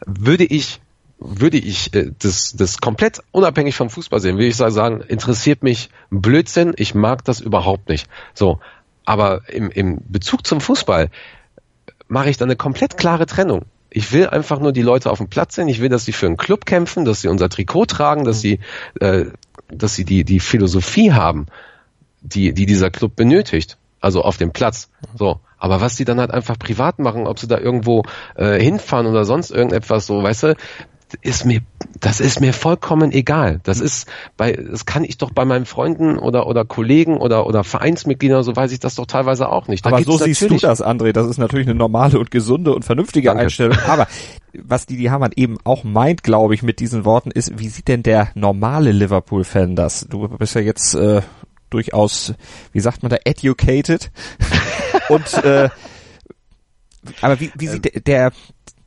[0.05, 0.79] Würde ich
[1.19, 5.89] würde ich äh, das, das komplett unabhängig vom Fußball sehen, würde ich sagen, interessiert mich
[6.09, 8.07] Blödsinn, ich mag das überhaupt nicht.
[8.33, 8.61] So,
[9.03, 11.09] aber im, im Bezug zum Fußball
[12.07, 13.65] mache ich da eine komplett klare Trennung.
[13.95, 15.67] Ich will einfach nur die Leute auf dem Platz sehen.
[15.67, 18.59] Ich will, dass sie für einen Club kämpfen, dass sie unser Trikot tragen, dass sie,
[18.99, 19.25] äh,
[19.67, 21.45] dass sie die, die Philosophie haben,
[22.21, 23.77] die, die dieser Club benötigt.
[24.01, 24.89] Also auf dem Platz.
[25.15, 25.39] So.
[25.59, 28.03] Aber was sie dann halt einfach privat machen, ob sie da irgendwo
[28.35, 30.55] äh, hinfahren oder sonst irgendetwas, so, weißt du,
[31.21, 31.61] ist mir,
[31.99, 33.59] das ist mir vollkommen egal.
[33.63, 37.63] Das ist bei, das kann ich doch bei meinen Freunden oder, oder Kollegen oder, oder
[37.63, 39.85] Vereinsmitgliedern, so weiß ich das doch teilweise auch nicht.
[39.85, 41.11] Da Aber so siehst du das, André.
[41.11, 43.43] Das ist natürlich eine normale und gesunde und vernünftige Danke.
[43.43, 43.77] Einstellung.
[43.87, 44.07] Aber
[44.53, 47.87] was die, die Hamann eben auch meint, glaube ich, mit diesen Worten ist, wie sieht
[47.87, 50.07] denn der normale Liverpool-Fan das?
[50.09, 51.21] Du bist ja jetzt, äh,
[51.73, 52.33] durchaus,
[52.71, 54.11] wie sagt man da, educated.
[55.09, 55.69] und, äh,
[57.21, 58.31] aber wie, wie sieht der, der,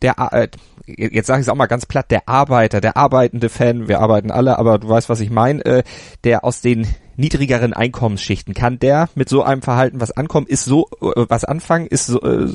[0.02, 0.48] der äh,
[0.87, 4.31] jetzt sage ich es auch mal ganz platt, der Arbeiter, der arbeitende Fan, wir arbeiten
[4.31, 5.83] alle, aber du weißt, was ich meine, äh,
[6.25, 10.88] der aus den niedrigeren Einkommensschichten, kann der mit so einem Verhalten was ankommen, ist so
[11.01, 12.49] äh, was anfangen, ist so, äh,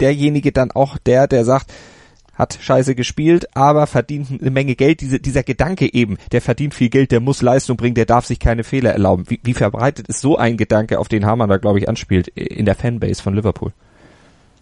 [0.00, 1.72] derjenige dann auch der, der sagt,
[2.40, 5.02] hat scheiße gespielt, aber verdient eine Menge Geld.
[5.02, 8.40] Diese, dieser Gedanke eben, der verdient viel Geld, der muss Leistung bringen, der darf sich
[8.40, 9.24] keine Fehler erlauben.
[9.28, 12.64] Wie, wie verbreitet ist so ein Gedanke, auf den Hamann da, glaube ich, anspielt in
[12.64, 13.72] der Fanbase von Liverpool?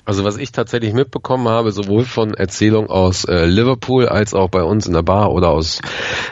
[0.08, 4.62] Also was ich tatsächlich mitbekommen habe, sowohl von Erzählungen aus äh, Liverpool als auch bei
[4.62, 5.82] uns in der Bar oder aus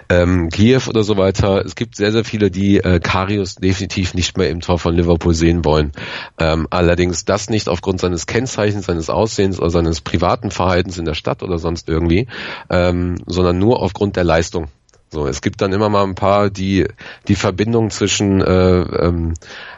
[0.09, 4.39] ähm, Kiew oder so weiter, es gibt sehr, sehr viele, die äh, Karius definitiv nicht
[4.39, 5.93] mehr im Tor von Liverpool sehen wollen.
[6.39, 11.13] Ähm, allerdings das nicht aufgrund seines Kennzeichens, seines Aussehens oder seines privaten Verhaltens in der
[11.13, 12.29] Stadt oder sonst irgendwie,
[12.71, 14.69] ähm, sondern nur aufgrund der Leistung.
[15.09, 16.87] So, es gibt dann immer mal ein paar, die
[17.29, 19.76] die Verbindung zwischen äh, ähm, äh,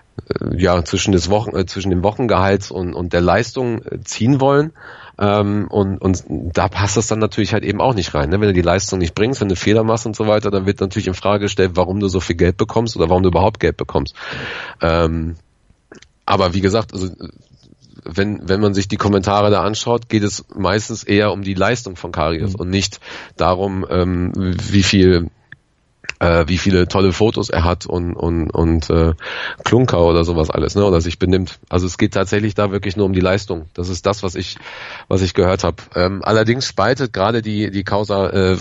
[0.56, 4.72] ja zwischen des Wochen äh, zwischen dem Wochengehalt und und der Leistung äh, ziehen wollen
[5.18, 8.40] ähm, und und da passt das dann natürlich halt eben auch nicht rein ne?
[8.40, 10.80] wenn du die Leistung nicht bringst wenn du Fehler machst und so weiter dann wird
[10.80, 13.76] natürlich in Frage gestellt warum du so viel Geld bekommst oder warum du überhaupt Geld
[13.76, 14.14] bekommst
[14.80, 15.36] ähm,
[16.26, 17.08] aber wie gesagt also
[18.04, 21.96] wenn, wenn man sich die Kommentare da anschaut, geht es meistens eher um die Leistung
[21.96, 22.60] von Karius mhm.
[22.60, 23.00] und nicht
[23.36, 25.30] darum, ähm, wie viel
[26.20, 29.14] äh, wie viele tolle Fotos er hat und und und äh,
[29.64, 31.58] Klunker oder sowas alles, ne, oder sich benimmt.
[31.68, 33.66] Also es geht tatsächlich da wirklich nur um die Leistung.
[33.74, 34.56] Das ist das, was ich
[35.08, 35.76] was ich gehört habe.
[35.94, 38.56] Ähm, allerdings spaltet gerade die die Causa äh,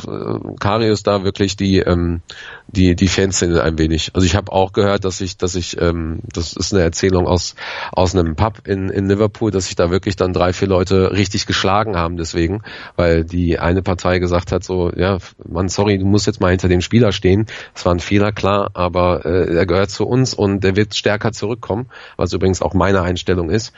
[0.60, 2.22] Karius da wirklich die ähm,
[2.68, 4.12] die die Fanszene ein wenig.
[4.14, 7.56] Also ich habe auch gehört, dass ich dass ich ähm, das ist eine Erzählung aus
[7.92, 11.48] aus einem Pub in in Liverpool, dass sich da wirklich dann drei vier Leute richtig
[11.48, 12.62] geschlagen haben deswegen,
[12.96, 15.18] weil die eine Partei gesagt hat so ja,
[15.48, 18.72] man sorry, du musst jetzt mal hinter dem Spieler stehen es war ein Fehler, klar,
[18.74, 23.02] aber äh, er gehört zu uns und er wird stärker zurückkommen, was übrigens auch meine
[23.02, 23.74] Einstellung ist.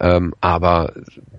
[0.00, 0.92] Ähm, aber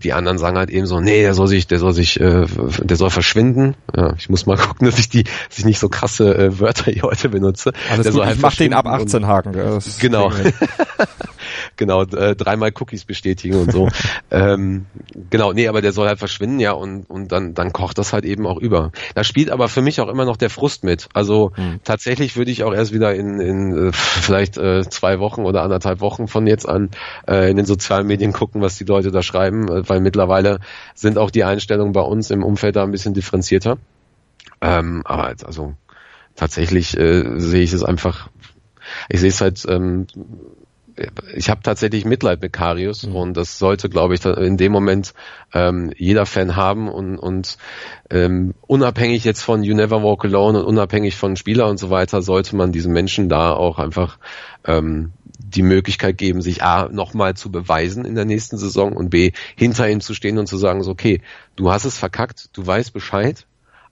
[0.03, 2.45] die anderen sagen halt eben so, nee, der soll sich, der soll sich, äh,
[2.79, 3.75] der soll verschwinden.
[3.95, 6.91] Ja, ich muss mal gucken, dass ich die, dass ich nicht so krasse äh, Wörter
[6.91, 7.73] hier heute benutze.
[7.89, 9.79] Alles der gut, soll halt ich mach den ab 18 Haken.
[9.99, 10.31] Genau.
[11.75, 13.89] genau, äh, dreimal Cookies bestätigen und so.
[14.31, 14.85] ähm,
[15.29, 18.25] genau, nee, aber der soll halt verschwinden, ja, und, und dann, dann kocht das halt
[18.25, 18.91] eben auch über.
[19.13, 21.09] Da spielt aber für mich auch immer noch der Frust mit.
[21.13, 21.74] Also hm.
[21.83, 25.99] Tatsächlich würde ich auch erst wieder in, in äh, vielleicht äh, zwei Wochen oder anderthalb
[25.99, 26.89] Wochen von jetzt an
[27.27, 30.59] äh, in den sozialen Medien gucken, was die Leute da schreiben, äh, weil mittlerweile
[30.93, 33.77] sind auch die Einstellungen bei uns im Umfeld da ein bisschen differenzierter.
[34.61, 35.75] Ähm, aber also
[36.35, 38.29] tatsächlich äh, sehe ich es einfach,
[39.09, 40.07] ich sehe es halt ähm,
[41.35, 43.15] ich habe tatsächlich Mitleid mit Karius mhm.
[43.15, 45.13] und das sollte, glaube ich, in dem Moment
[45.53, 47.57] ähm, jeder Fan haben und, und
[48.09, 52.21] ähm, unabhängig jetzt von You Never Walk Alone und unabhängig von Spieler und so weiter,
[52.21, 54.17] sollte man diesen Menschen da auch einfach
[54.65, 59.31] ähm, die Möglichkeit geben, sich A nochmal zu beweisen in der nächsten Saison und B
[59.55, 61.21] hinter ihm zu stehen und zu sagen, so, okay,
[61.55, 63.45] du hast es verkackt, du weißt Bescheid,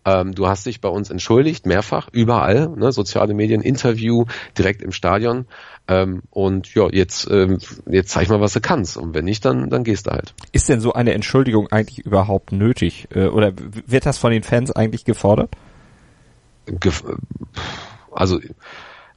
[0.05, 4.25] ähm, du hast dich bei uns entschuldigt, mehrfach, überall, ne, soziale Medien, Interview,
[4.57, 5.45] direkt im Stadion.
[5.87, 8.97] Ähm, und ja, jetzt, ähm, jetzt zeig mal, was du kannst.
[8.97, 10.33] Und wenn nicht, dann, dann gehst du halt.
[10.51, 13.07] Ist denn so eine Entschuldigung eigentlich überhaupt nötig?
[13.13, 13.53] Äh, oder
[13.85, 15.51] wird das von den Fans eigentlich gefordert?
[16.65, 17.03] Gef
[18.11, 18.39] also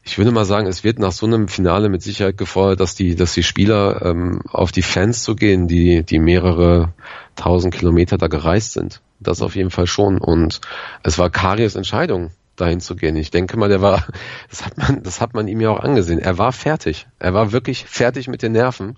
[0.02, 3.16] ich würde mal sagen, es wird nach so einem Finale mit Sicherheit gefordert, dass die,
[3.16, 6.92] dass die Spieler ähm, auf die Fans zu gehen, die, die mehrere
[7.34, 9.00] tausend Kilometer da gereist sind.
[9.20, 10.18] Das auf jeden Fall schon.
[10.18, 10.60] Und
[11.02, 13.16] es war Karius Entscheidung, dahin zu gehen.
[13.16, 14.06] Ich denke mal, der war,
[14.50, 16.18] das hat man, das hat man ihm ja auch angesehen.
[16.18, 17.06] Er war fertig.
[17.18, 18.96] Er war wirklich fertig mit den Nerven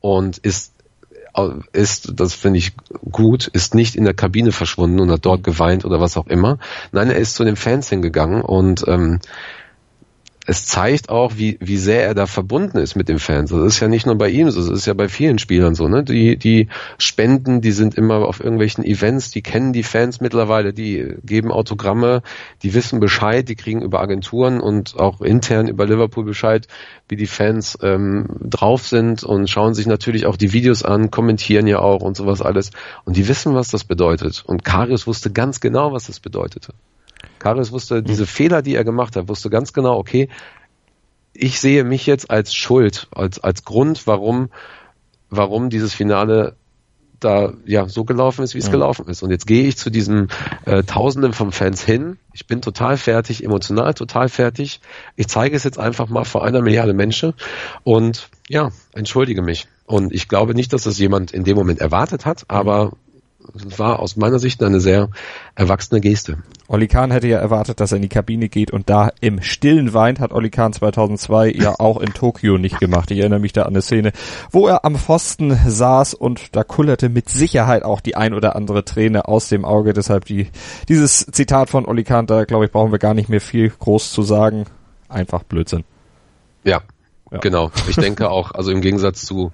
[0.00, 0.74] und ist
[1.72, 2.72] ist, das finde ich
[3.12, 6.58] gut, ist nicht in der Kabine verschwunden und hat dort geweint oder was auch immer.
[6.90, 9.20] Nein, er ist zu den Fans hingegangen und ähm,
[10.48, 13.50] es zeigt auch, wie, wie sehr er da verbunden ist mit den Fans.
[13.50, 15.88] Das ist ja nicht nur bei ihm so, das ist ja bei vielen Spielern so,
[15.88, 16.02] ne?
[16.02, 21.16] Die, die spenden, die sind immer auf irgendwelchen Events, die kennen die Fans mittlerweile, die
[21.22, 22.22] geben Autogramme,
[22.62, 26.66] die wissen Bescheid, die kriegen über Agenturen und auch intern über Liverpool Bescheid,
[27.10, 31.66] wie die Fans ähm, drauf sind und schauen sich natürlich auch die Videos an, kommentieren
[31.66, 32.70] ja auch und sowas alles.
[33.04, 34.44] Und die wissen, was das bedeutet.
[34.46, 36.72] Und Karius wusste ganz genau, was das bedeutete.
[37.38, 40.28] Karius wusste, diese Fehler, die er gemacht hat, wusste ganz genau, okay,
[41.32, 44.50] ich sehe mich jetzt als Schuld, als, als Grund, warum,
[45.30, 46.56] warum dieses Finale
[47.20, 48.72] da ja so gelaufen ist, wie es ja.
[48.72, 49.22] gelaufen ist.
[49.22, 50.28] Und jetzt gehe ich zu diesen
[50.66, 52.18] äh, Tausenden von Fans hin.
[52.32, 54.80] Ich bin total fertig, emotional total fertig.
[55.16, 57.34] Ich zeige es jetzt einfach mal vor einer Milliarde Menschen
[57.82, 59.66] und ja, entschuldige mich.
[59.84, 62.92] Und ich glaube nicht, dass das jemand in dem Moment erwartet hat, aber
[63.76, 65.08] war aus meiner Sicht eine sehr
[65.54, 66.38] erwachsene Geste.
[66.68, 69.94] Olli Kahn hätte ja erwartet, dass er in die Kabine geht und da im Stillen
[69.94, 73.10] weint, hat Olli Kahn 2002 ja auch in Tokio nicht gemacht.
[73.10, 74.12] Ich erinnere mich da an eine Szene,
[74.50, 78.84] wo er am Pfosten saß und da kullerte mit Sicherheit auch die ein oder andere
[78.84, 79.92] Träne aus dem Auge.
[79.92, 80.48] Deshalb die,
[80.88, 84.12] dieses Zitat von Olli Kahn, da glaube ich, brauchen wir gar nicht mehr viel groß
[84.12, 84.66] zu sagen.
[85.08, 85.84] Einfach Blödsinn.
[86.64, 86.82] Ja,
[87.30, 87.38] ja.
[87.38, 87.70] genau.
[87.88, 89.52] Ich denke auch, also im Gegensatz zu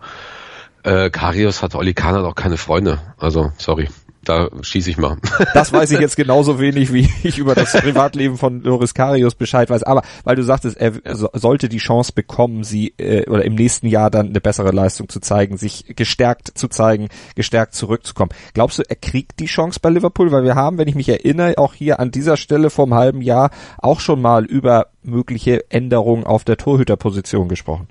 [0.85, 3.01] äh, Karius hat Oli Kahn hat auch keine Freunde.
[3.19, 3.89] Also, sorry.
[4.25, 5.19] Da schieße ich mal.
[5.53, 9.69] Das weiß ich jetzt genauso wenig, wie ich über das Privatleben von Loris Karius Bescheid
[9.69, 9.83] weiß.
[9.83, 13.87] Aber weil du sagtest, er so, sollte die Chance bekommen, sie äh, oder im nächsten
[13.87, 18.31] Jahr dann eine bessere Leistung zu zeigen, sich gestärkt zu zeigen, gestärkt zurückzukommen.
[18.55, 20.33] Glaubst du, er kriegt die Chance bei Liverpool?
[20.33, 23.51] Weil wir haben, wenn ich mich erinnere, auch hier an dieser Stelle vom halben Jahr
[23.79, 27.89] auch schon mal über mögliche Änderungen auf der Torhüterposition gesprochen.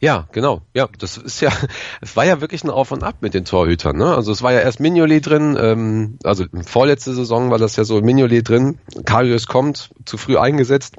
[0.00, 0.62] Ja, genau.
[0.74, 1.50] Ja, das ist ja,
[2.00, 3.96] es war ja wirklich ein Auf und Ab mit den Torhütern.
[3.96, 4.14] Ne?
[4.14, 8.00] Also es war ja erst Mignolet drin, ähm, also vorletzte Saison war das ja so
[8.00, 8.78] Mignolet drin.
[9.04, 10.96] Karius kommt, zu früh eingesetzt,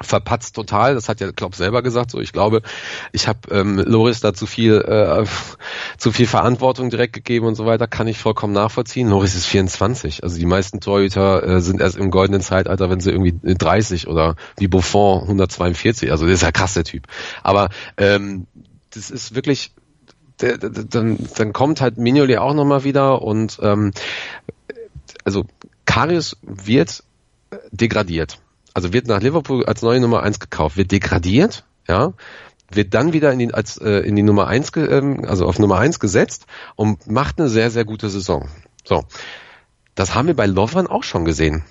[0.00, 0.94] verpatzt total.
[0.94, 2.10] Das hat ja Klopp selber gesagt.
[2.10, 2.62] So, ich glaube,
[3.12, 5.24] ich habe ähm, Loris da zu viel, äh,
[5.98, 7.86] zu viel Verantwortung direkt gegeben und so weiter.
[7.86, 9.08] Kann ich vollkommen nachvollziehen.
[9.08, 10.22] Loris ist 24.
[10.22, 14.36] Also die meisten Torhüter äh, sind erst im goldenen Zeitalter, wenn sie irgendwie 30 oder
[14.56, 16.10] wie Buffon 142.
[16.10, 17.06] Also der ist ja krass der Typ.
[17.42, 18.46] Aber ähm,
[18.90, 19.72] das ist wirklich
[20.40, 23.92] der, der, dann, dann kommt halt Mignolet auch nochmal wieder und ähm,
[25.24, 25.44] also
[25.84, 27.02] Karius wird
[27.72, 28.38] degradiert
[28.78, 32.12] also wird nach Liverpool als neue Nummer eins gekauft, wird degradiert, ja,
[32.70, 35.78] wird dann wieder in die, als, äh, in die Nummer eins, ähm, also auf Nummer
[35.80, 38.48] eins gesetzt und macht eine sehr, sehr gute Saison.
[38.84, 39.04] So.
[39.96, 41.64] Das haben wir bei Lovren auch schon gesehen.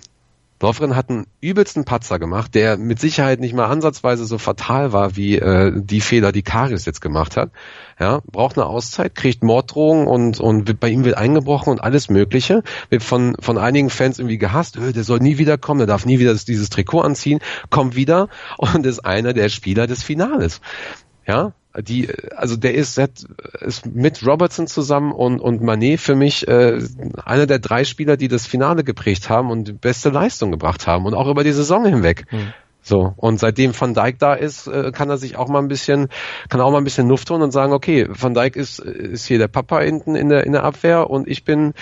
[0.59, 5.15] Lovren hat einen übelsten Patzer gemacht, der mit Sicherheit nicht mal ansatzweise so fatal war
[5.15, 7.51] wie äh, die Fehler, die Karius jetzt gemacht hat.
[7.99, 12.09] Ja, braucht eine Auszeit, kriegt Morddrohungen und und wird, bei ihm wird eingebrochen und alles
[12.09, 12.63] Mögliche.
[12.89, 14.77] Wird von von einigen Fans irgendwie gehasst.
[14.77, 17.39] Öh, der soll nie wiederkommen, der darf nie wieder dieses Trikot anziehen.
[17.69, 20.61] Kommt wieder und ist einer der Spieler des Finales.
[21.27, 22.97] Ja, die, also der ist,
[23.61, 26.79] ist mit Robertson zusammen und, und Manet für mich äh,
[27.23, 31.05] einer der drei Spieler, die das Finale geprägt haben und die beste Leistung gebracht haben
[31.05, 32.25] und auch über die Saison hinweg.
[32.31, 32.53] Mhm.
[32.81, 36.07] So, und seitdem Van Dijk da ist, äh, kann er sich auch mal ein bisschen,
[36.47, 39.39] kann auch mal ein bisschen Luft holen und sagen, okay, Van Dijk ist, ist hier
[39.39, 41.73] der Papa hinten in der, in der Abwehr und ich bin,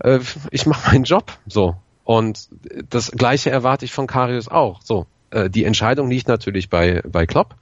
[0.00, 1.32] äh, ich mache meinen Job.
[1.46, 1.76] So.
[2.02, 2.48] Und
[2.88, 4.80] das gleiche erwarte ich von Karius auch.
[4.82, 5.06] So.
[5.30, 7.56] Äh, die Entscheidung liegt natürlich bei, bei Klopp.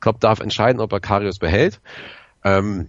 [0.00, 1.80] Klopp darf entscheiden, ob er Karius behält.
[2.44, 2.88] Ähm,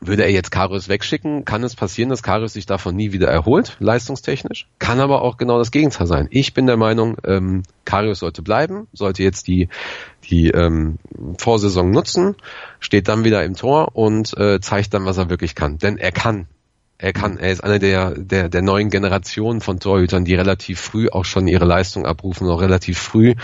[0.00, 3.76] würde er jetzt Karius wegschicken, kann es passieren, dass Karius sich davon nie wieder erholt,
[3.78, 4.66] leistungstechnisch.
[4.78, 6.28] Kann aber auch genau das Gegenteil sein.
[6.30, 9.68] Ich bin der Meinung, ähm, Karius sollte bleiben, sollte jetzt die,
[10.24, 10.98] die ähm,
[11.38, 12.36] Vorsaison nutzen,
[12.80, 15.78] steht dann wieder im Tor und äh, zeigt dann, was er wirklich kann.
[15.78, 16.46] Denn er kann.
[17.02, 21.08] Er kann, er ist einer der, der, der neuen Generationen von Torhütern, die relativ früh
[21.08, 23.34] auch schon ihre Leistung abrufen, auch relativ früh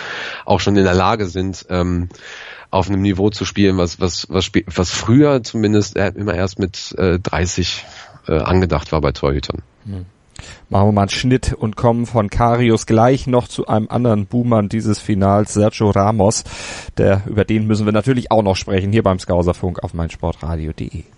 [0.45, 2.09] auch schon in der Lage sind, ähm,
[2.71, 7.19] auf einem Niveau zu spielen, was, was, was, was früher zumindest immer erst mit äh,
[7.19, 7.85] 30
[8.29, 9.63] äh, angedacht war bei Torhütern.
[9.87, 10.07] Hm.
[10.69, 14.63] Machen wir mal einen Schnitt und kommen von Karius gleich noch zu einem anderen Boomer
[14.63, 16.45] dieses Finals, Sergio Ramos.
[16.97, 21.18] Der, über den müssen wir natürlich auch noch sprechen, hier beim Skauserfunk auf meinsportradio.de.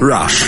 [0.00, 0.44] Rush.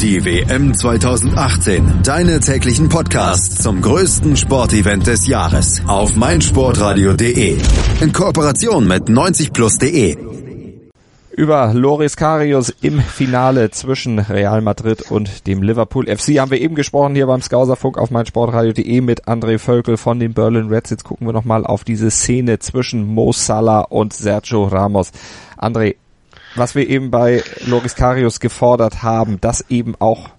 [0.00, 2.02] Die WM 2018.
[2.04, 7.58] Deine täglichen Podcasts zum größten Sportevent des Jahres auf meinsportradio.de.
[8.00, 10.16] In Kooperation mit 90plus.de.
[11.32, 16.76] Über Loris Karius im Finale zwischen Real Madrid und dem Liverpool FC haben wir eben
[16.76, 20.90] gesprochen hier beim Skauserfunk auf meinsportradio.de mit André Völkel von den Berlin Reds.
[20.90, 25.10] Jetzt gucken wir nochmal auf diese Szene zwischen Mo Salah und Sergio Ramos.
[25.58, 25.96] André,
[26.54, 30.30] was wir eben bei Loris Karius gefordert haben, dass eben auch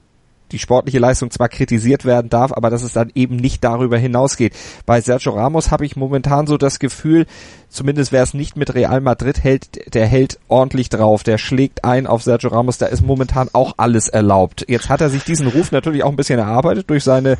[0.51, 4.53] die sportliche Leistung zwar kritisiert werden darf, aber dass es dann eben nicht darüber hinausgeht.
[4.85, 7.25] Bei Sergio Ramos habe ich momentan so das Gefühl,
[7.69, 12.07] zumindest wer es nicht mit Real Madrid hält, der hält ordentlich drauf, der schlägt ein
[12.07, 14.65] auf Sergio Ramos, da ist momentan auch alles erlaubt.
[14.67, 17.37] Jetzt hat er sich diesen Ruf natürlich auch ein bisschen erarbeitet durch seine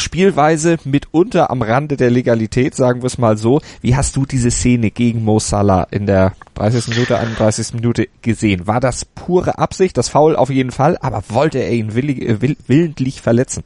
[0.00, 3.60] Spielweise mitunter am Rande der Legalität, sagen wir es mal so.
[3.80, 6.88] Wie hast du diese Szene gegen Mo Salah in der 30.
[6.88, 7.74] Minute, 31.
[7.74, 8.66] Minute gesehen?
[8.66, 12.40] War das pure Absicht, das Foul auf jeden Fall, aber wollte er ihn willig, äh,
[12.40, 13.62] will, willentlich verletzen?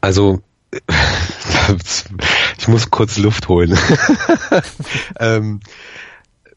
[0.00, 0.40] Also,
[2.58, 3.78] ich muss kurz Luft holen.
[5.20, 5.60] ähm,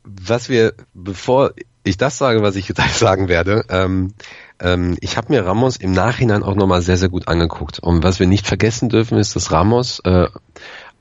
[0.03, 1.51] was wir, bevor
[1.83, 4.13] ich das sage, was ich jetzt sagen werde, ähm,
[4.59, 7.79] ähm, ich habe mir Ramos im Nachhinein auch nochmal sehr, sehr gut angeguckt.
[7.79, 10.27] Und was wir nicht vergessen dürfen, ist, dass Ramos äh,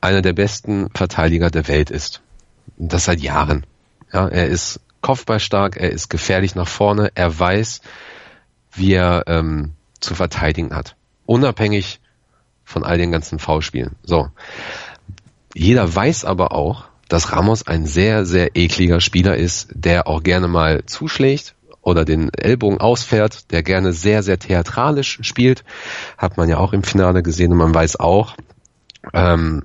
[0.01, 2.21] einer der besten Verteidiger der Welt ist.
[2.77, 3.65] Und das seit Jahren.
[4.13, 7.81] Ja, er ist kopfballstark, er ist gefährlich nach vorne, er weiß,
[8.73, 10.97] wie er ähm, zu verteidigen hat.
[11.25, 12.01] Unabhängig
[12.65, 13.97] von all den ganzen V-Spielen.
[14.03, 14.29] So.
[15.55, 20.49] Jeder weiß aber auch, dass Ramos ein sehr, sehr ekliger Spieler ist, der auch gerne
[20.49, 21.55] mal zuschlägt,
[21.87, 25.65] oder den Ellbogen ausfährt, der gerne sehr, sehr theatralisch spielt.
[26.19, 28.35] Hat man ja auch im Finale gesehen und man weiß auch,
[29.15, 29.63] ähm,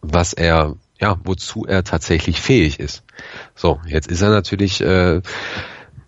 [0.00, 3.02] was er, ja, wozu er tatsächlich fähig ist.
[3.54, 5.20] So, jetzt ist er natürlich, äh,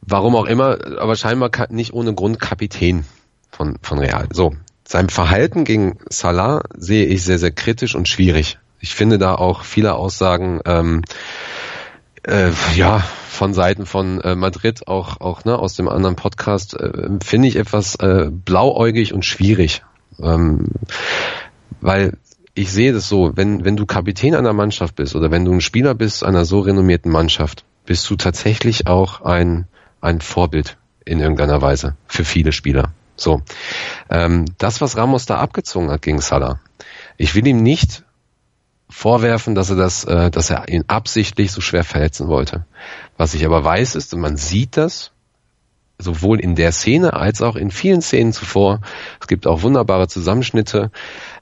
[0.00, 3.04] warum auch immer, aber scheinbar nicht ohne Grund Kapitän
[3.50, 4.28] von, von Real.
[4.32, 4.54] So,
[4.88, 8.58] sein Verhalten gegen Salah sehe ich sehr, sehr kritisch und schwierig.
[8.78, 11.02] Ich finde da auch viele Aussagen, ähm,
[12.22, 17.08] äh, ja, von Seiten von äh, Madrid, auch, auch ne, aus dem anderen Podcast, äh,
[17.24, 19.82] finde ich etwas äh, blauäugig und schwierig.
[20.20, 20.68] Ähm,
[21.80, 22.18] weil
[22.54, 25.60] ich sehe das so, wenn, wenn du Kapitän einer Mannschaft bist oder wenn du ein
[25.60, 29.66] Spieler bist einer so renommierten Mannschaft, bist du tatsächlich auch ein,
[30.00, 32.92] ein Vorbild in irgendeiner Weise für viele Spieler.
[33.16, 33.42] So.
[34.08, 36.60] Ähm, das, was Ramos da abgezogen hat gegen Salah,
[37.16, 38.04] ich will ihm nicht
[39.00, 42.66] vorwerfen, dass er das, äh, dass er ihn absichtlich so schwer verletzen wollte.
[43.16, 45.12] Was ich aber weiß ist, und man sieht das,
[45.96, 48.80] sowohl in der Szene als auch in vielen Szenen zuvor.
[49.18, 50.90] Es gibt auch wunderbare Zusammenschnitte.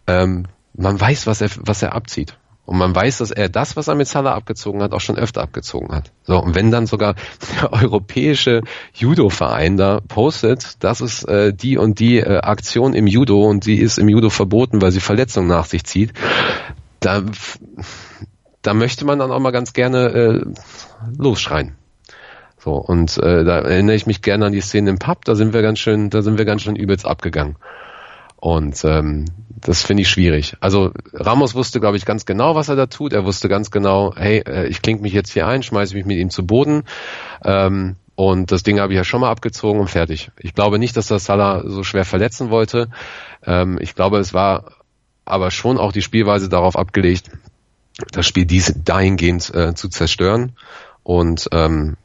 [0.07, 2.39] Ähm, man weiß, was er, was er abzieht.
[2.65, 5.41] Und man weiß, dass er das, was er mit Salah abgezogen hat, auch schon öfter
[5.43, 6.13] abgezogen hat.
[6.25, 7.15] So, und wenn dann sogar
[7.61, 8.61] der europäische
[8.95, 13.81] Judo-Verein da postet, das ist äh, die und die äh, Aktion im Judo und die
[13.81, 16.13] ist im Judo verboten, weil sie Verletzungen nach sich zieht,
[17.01, 17.23] da,
[18.63, 20.45] da möchte man dann auch mal ganz gerne äh,
[21.17, 21.77] losschreien.
[22.59, 25.53] So, und äh, da erinnere ich mich gerne an die Szene im Pub, da sind
[25.53, 27.57] wir ganz schön, da sind wir ganz schön übelst abgegangen.
[28.41, 30.57] Und ähm, das finde ich schwierig.
[30.61, 33.13] Also Ramos wusste, glaube ich, ganz genau, was er da tut.
[33.13, 36.19] Er wusste ganz genau, hey, äh, ich klinge mich jetzt hier ein, schmeiße mich mit
[36.19, 36.85] ihm zu Boden.
[37.45, 40.31] Ähm, und das Ding habe ich ja schon mal abgezogen und fertig.
[40.39, 42.89] Ich glaube nicht, dass das Salah so schwer verletzen wollte.
[43.45, 44.78] Ähm, ich glaube, es war
[45.31, 47.31] aber schon auch die Spielweise darauf abgelegt,
[48.13, 50.53] das Spiel dies, dahingehend äh, zu zerstören.
[51.03, 51.97] Und ähm,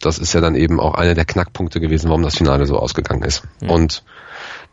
[0.00, 3.22] das ist ja dann eben auch einer der Knackpunkte gewesen, warum das Finale so ausgegangen
[3.22, 3.42] ist.
[3.60, 3.70] Mhm.
[3.70, 4.04] Und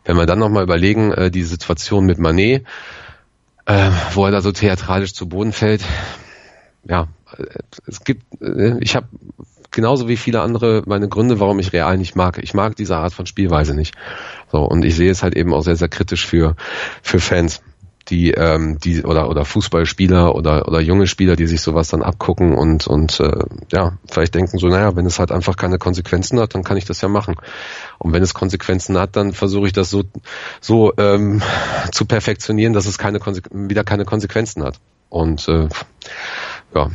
[0.04, 2.66] wenn wir dann nochmal überlegen, äh, die Situation mit Manet,
[3.66, 5.82] äh, wo er da so theatralisch zu Boden fällt.
[6.84, 7.44] Ja, äh,
[7.86, 9.06] es gibt, äh, ich habe
[9.70, 12.38] genauso wie viele andere meine Gründe, warum ich Real nicht mag.
[12.42, 13.94] Ich mag diese Art von Spielweise nicht.
[14.50, 16.56] So und ich sehe es halt eben auch sehr sehr kritisch für
[17.02, 17.62] für Fans
[18.08, 22.54] die ähm, die oder oder Fußballspieler oder oder junge Spieler, die sich sowas dann abgucken
[22.54, 26.54] und und äh, ja vielleicht denken so, naja, wenn es halt einfach keine Konsequenzen hat,
[26.54, 27.36] dann kann ich das ja machen.
[27.98, 30.04] Und wenn es Konsequenzen hat, dann versuche ich das so
[30.60, 31.42] so ähm,
[31.92, 34.80] zu perfektionieren, dass es keine Konse wieder keine Konsequenzen hat.
[35.08, 35.68] Und äh,
[36.74, 36.90] ja,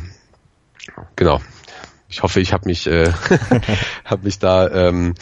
[1.16, 1.40] genau.
[2.10, 3.12] Ich hoffe, ich habe mich äh,
[4.04, 5.14] habe mich da ähm,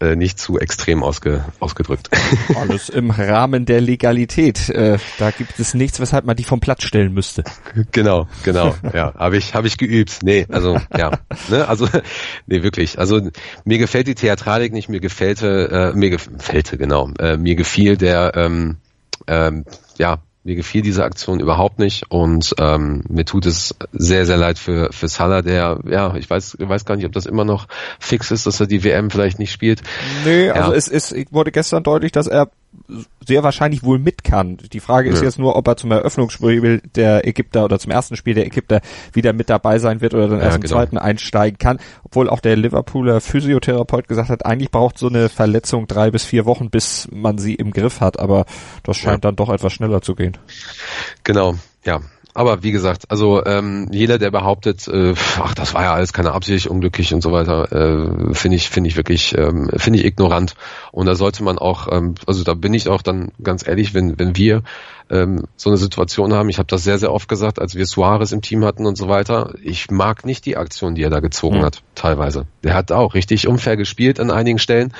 [0.00, 2.10] äh, nicht zu extrem ausge, ausgedrückt.
[2.54, 4.68] Alles im Rahmen der Legalität.
[4.68, 7.44] Äh, da gibt es nichts, weshalb man die vom Platz stellen müsste.
[7.92, 8.74] Genau, genau.
[8.92, 10.18] Ja, habe ich habe ich geübt.
[10.22, 11.18] Nee, also ja,
[11.48, 11.88] ne, also
[12.46, 12.98] nee, wirklich.
[12.98, 13.20] Also
[13.64, 14.88] mir gefällt die Theatralik nicht.
[14.88, 17.10] Mir gefällte, äh, mir gefällte genau.
[17.18, 18.76] Äh, mir gefiel der ähm,
[19.26, 19.64] ähm,
[19.98, 24.58] ja mir gefiel diese Aktion überhaupt nicht und ähm, mir tut es sehr, sehr leid
[24.58, 27.66] für, für Salah, der, ja, ich weiß, ich weiß gar nicht, ob das immer noch
[27.98, 29.82] fix ist, dass er die WM vielleicht nicht spielt.
[30.24, 30.54] Nee, ja.
[30.54, 32.50] also es ist, wurde gestern deutlich, dass er
[33.26, 34.56] sehr wahrscheinlich wohl mit kann.
[34.56, 35.24] Die Frage ist ja.
[35.24, 38.80] jetzt nur, ob er zum Eröffnungsspiel der Ägypter oder zum ersten Spiel der Ägypter
[39.12, 40.74] wieder mit dabei sein wird oder dann erst ja, im genau.
[40.74, 41.78] zweiten einsteigen kann.
[42.04, 46.44] Obwohl auch der Liverpooler Physiotherapeut gesagt hat, eigentlich braucht so eine Verletzung drei bis vier
[46.46, 48.18] Wochen, bis man sie im Griff hat.
[48.18, 48.46] Aber
[48.82, 49.30] das scheint ja.
[49.30, 50.36] dann doch etwas schneller zu gehen.
[51.24, 52.00] Genau, ja
[52.34, 56.32] aber wie gesagt, also ähm, jeder, der behauptet, äh, ach, das war ja alles keine
[56.32, 60.54] Absicht, unglücklich und so weiter, äh, finde ich, finde ich wirklich, ähm, finde ich ignorant.
[60.92, 64.18] Und da sollte man auch, ähm, also da bin ich auch dann ganz ehrlich, wenn
[64.18, 64.62] wenn wir
[65.10, 68.32] ähm, so eine Situation haben, ich habe das sehr sehr oft gesagt, als wir Suarez
[68.32, 71.58] im Team hatten und so weiter, ich mag nicht die Aktion, die er da gezogen
[71.58, 71.64] mhm.
[71.64, 72.46] hat, teilweise.
[72.62, 74.92] Der hat auch richtig unfair gespielt an einigen Stellen,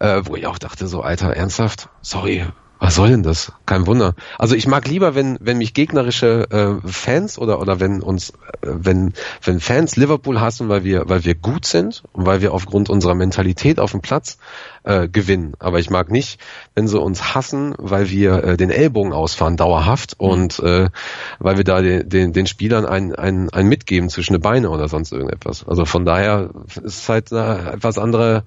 [0.00, 2.44] äh, wo ich auch dachte, so Alter, ernsthaft, sorry,
[2.82, 3.52] was soll denn das?
[3.64, 4.16] Kein Wunder.
[4.40, 8.34] Also ich mag lieber, wenn wenn mich gegnerische äh, Fans oder oder wenn uns äh,
[8.62, 12.90] wenn wenn Fans Liverpool hassen, weil wir weil wir gut sind und weil wir aufgrund
[12.90, 14.36] unserer Mentalität auf dem Platz
[14.82, 15.52] äh, gewinnen.
[15.60, 16.40] Aber ich mag nicht,
[16.74, 20.26] wenn sie uns hassen, weil wir äh, den Ellbogen ausfahren dauerhaft mhm.
[20.26, 20.90] und äh,
[21.38, 24.88] weil wir da den, den, den Spielern ein, ein, ein mitgeben zwischen die Beine oder
[24.88, 25.64] sonst irgendetwas.
[25.68, 28.42] Also von daher ist es halt eine etwas andere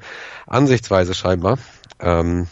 [0.45, 1.57] Ansichtsweise scheinbar.
[2.01, 2.47] Ähm,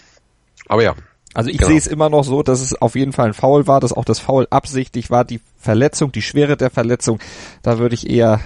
[0.69, 0.95] aber ja,
[1.33, 1.69] also ich genau.
[1.69, 4.05] sehe es immer noch so, dass es auf jeden Fall ein Foul war, dass auch
[4.05, 5.25] das Foul absichtlich war.
[5.25, 7.19] Die Verletzung, die Schwere der Verletzung,
[7.61, 8.39] da würde ich eher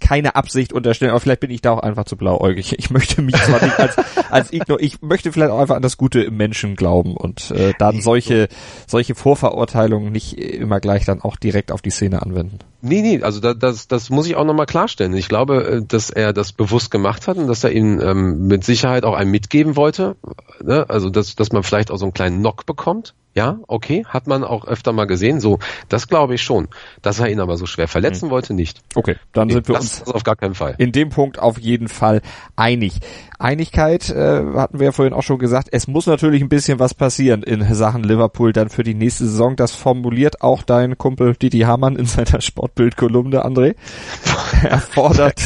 [0.00, 2.74] keine Absicht unterstellen, aber vielleicht bin ich da auch einfach zu blauäugig.
[2.78, 3.96] Ich möchte mich zwar nicht als,
[4.30, 7.72] als Ignor, ich möchte vielleicht auch einfach an das Gute im Menschen glauben und äh,
[7.78, 8.48] dann solche,
[8.86, 12.58] solche Vorverurteilungen nicht immer gleich dann auch direkt auf die Szene anwenden.
[12.82, 15.14] Nee, nee, also da, das, das muss ich auch nochmal klarstellen.
[15.16, 18.64] Ich glaube, äh, dass er das bewusst gemacht hat und dass er ihn ähm, mit
[18.64, 20.16] Sicherheit auch einem mitgeben wollte.
[20.62, 20.84] Ne?
[20.88, 24.44] Also dass, dass man vielleicht auch so einen kleinen Knock bekommt ja, okay, hat man
[24.44, 25.40] auch öfter mal gesehen.
[25.40, 25.58] So,
[25.90, 26.68] das glaube ich schon.
[27.02, 28.30] Dass er ihn aber so schwer verletzen mhm.
[28.30, 28.80] wollte, nicht.
[28.94, 30.74] Okay, dann nee, sind wir uns auf gar keinen Fall.
[30.78, 32.22] In dem Punkt auf jeden Fall
[32.56, 32.98] einig.
[33.38, 35.68] Einigkeit äh, hatten wir ja vorhin auch schon gesagt.
[35.70, 39.54] Es muss natürlich ein bisschen was passieren in Sachen Liverpool dann für die nächste Saison.
[39.54, 43.74] Das formuliert auch dein Kumpel Didi Hamann in seiner Sportbildkolumne, André.
[44.62, 45.42] er fordert,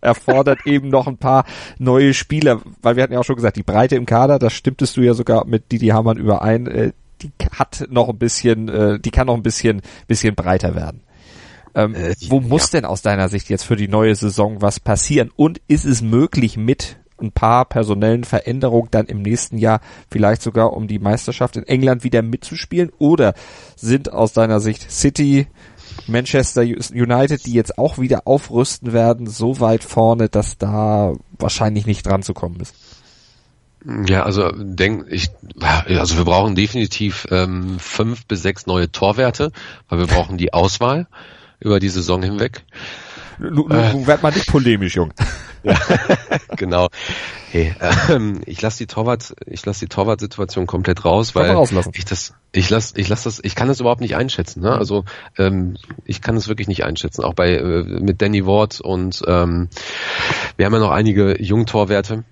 [0.00, 1.44] er fordert eben noch ein paar
[1.80, 4.96] neue Spieler, weil wir hatten ja auch schon gesagt, die Breite im Kader, das stimmtest
[4.96, 6.68] du ja sogar mit Didi Hamann überein.
[6.68, 6.92] Äh,
[7.22, 11.02] die hat noch ein bisschen, äh, die kann noch ein bisschen, bisschen breiter werden.
[11.74, 12.80] Ähm, äh, wo muss ja.
[12.80, 15.30] denn aus deiner Sicht jetzt für die neue Saison was passieren?
[15.36, 20.72] Und ist es möglich mit ein paar personellen Veränderungen dann im nächsten Jahr vielleicht sogar
[20.72, 22.90] um die Meisterschaft in England wieder mitzuspielen?
[22.98, 23.34] Oder
[23.76, 25.48] sind aus deiner Sicht City,
[26.06, 32.06] Manchester United, die jetzt auch wieder aufrüsten werden, so weit vorne, dass da wahrscheinlich nicht
[32.06, 32.74] dran zu kommen ist?
[34.06, 35.30] Ja, also denk ich,
[35.60, 39.52] also wir brauchen definitiv ähm, fünf bis sechs neue Torwerte,
[39.88, 41.06] weil wir brauchen die Auswahl
[41.60, 42.64] über die Saison hinweg.
[43.38, 45.12] Nun, äh, nun werd mal nicht polemisch, Jung.
[45.62, 45.78] ja,
[46.56, 46.88] genau.
[47.52, 47.76] Hey,
[48.10, 51.56] ähm, ich lasse die Torwart, ich lasse die Torwart-Situation komplett raus, weil
[51.92, 54.62] ich das, ich lasse, ich lasse das, ich kann das überhaupt nicht einschätzen.
[54.62, 54.72] Ne?
[54.72, 55.04] Also
[55.38, 57.22] ähm, ich kann es wirklich nicht einschätzen.
[57.24, 59.68] Auch bei äh, mit Danny Ward und ähm,
[60.56, 62.24] wir haben ja noch einige Jungtorwerte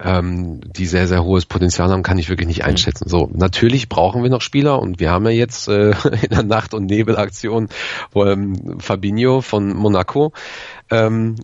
[0.00, 2.68] ähm, die sehr, sehr hohes Potenzial haben, kann ich wirklich nicht mhm.
[2.68, 3.08] einschätzen.
[3.08, 5.90] So, natürlich brauchen wir noch Spieler und wir haben ja jetzt äh,
[6.22, 7.68] in der Nacht- und Nebelaktion
[8.14, 10.32] ähm, Fabinho von Monaco
[10.90, 11.36] ähm,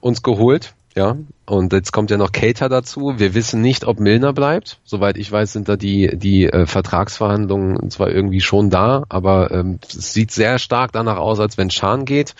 [0.00, 1.16] uns geholt, ja,
[1.46, 3.14] Und jetzt kommt ja noch Cater dazu.
[3.18, 4.78] Wir wissen nicht, ob Milner bleibt.
[4.84, 9.78] Soweit ich weiß, sind da die, die äh, Vertragsverhandlungen zwar irgendwie schon da, aber ähm,
[9.86, 12.34] es sieht sehr stark danach aus, als wenn Schan geht.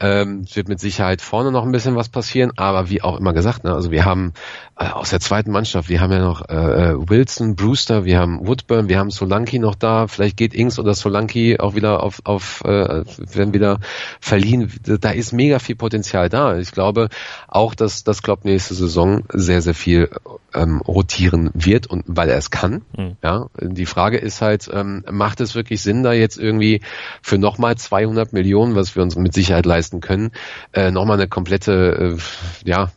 [0.00, 3.32] Ähm, es wird mit Sicherheit vorne noch ein bisschen was passieren, aber wie auch immer
[3.32, 4.34] gesagt, ne, also wir haben
[4.78, 6.54] äh, aus der zweiten Mannschaft, wir haben ja noch äh,
[6.90, 10.92] äh Wilson, Brewster, wir haben Woodburn, wir haben Solanki noch da, vielleicht geht Ings oder
[10.92, 13.80] Solanki auch wieder auf, auf äh, werden wieder
[14.20, 14.70] verliehen.
[14.84, 16.58] Da ist mega viel Potenzial da.
[16.58, 17.08] Ich glaube
[17.48, 20.10] auch, dass das Klopp nächste Saison sehr, sehr viel
[20.52, 22.82] ähm, rotieren wird und weil er es kann.
[22.98, 23.16] Mhm.
[23.22, 26.80] Ja, die Frage ist halt, ähm, macht es wirklich Sinn, da jetzt irgendwie
[27.22, 30.32] für nochmal 200 Millionen, was wir uns mit Sicherheit leisten können,
[30.72, 32.90] äh, nochmal eine komplette, äh, ja,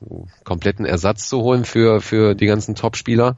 [0.46, 3.38] kompletten Ersatz zu holen für für die ganzen Topspieler?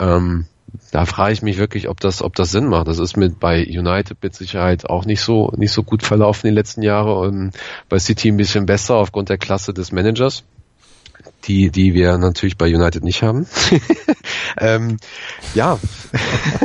[0.00, 0.46] Ähm,
[0.90, 2.88] da frage ich mich wirklich, ob das, ob das Sinn macht.
[2.88, 6.54] Das ist mit bei United mit Sicherheit auch nicht so, nicht so gut verlaufen die
[6.54, 7.52] letzten Jahre und
[7.88, 10.42] bei City ein bisschen besser aufgrund der Klasse des Managers
[11.44, 13.46] die, die wir natürlich bei United nicht haben.
[14.58, 14.98] ähm,
[15.54, 15.78] ja.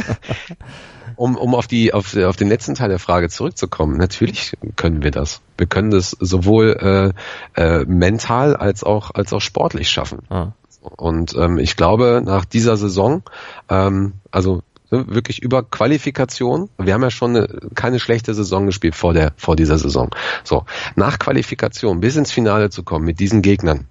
[1.16, 5.12] um, um auf die, auf, auf den letzten Teil der Frage zurückzukommen, natürlich können wir
[5.12, 5.42] das.
[5.58, 7.14] Wir können das sowohl
[7.56, 10.20] äh, äh, mental als auch, als auch sportlich schaffen.
[10.30, 10.52] Ah.
[10.98, 13.24] Und ähm, ich glaube, nach dieser Saison,
[13.70, 16.70] ähm, also ne, wirklich über Qualifikation.
[16.78, 20.10] Wir haben ja schon eine, keine schlechte Saison gespielt vor der vor dieser Saison.
[20.44, 23.88] So nach Qualifikation bis ins Finale zu kommen mit diesen Gegnern,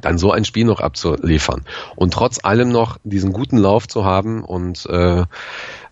[0.00, 1.64] dann so ein Spiel noch abzuliefern
[1.96, 5.24] und trotz allem noch diesen guten Lauf zu haben und äh,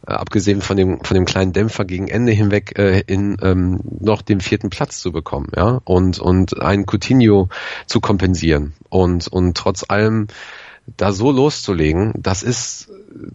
[0.07, 4.41] abgesehen von dem von dem kleinen Dämpfer gegen Ende hinweg äh, in ähm, noch den
[4.41, 7.49] vierten Platz zu bekommen, ja und und einen Coutinho
[7.87, 10.29] zu kompensieren und und trotz allem
[10.97, 12.89] da so loszulegen, das ist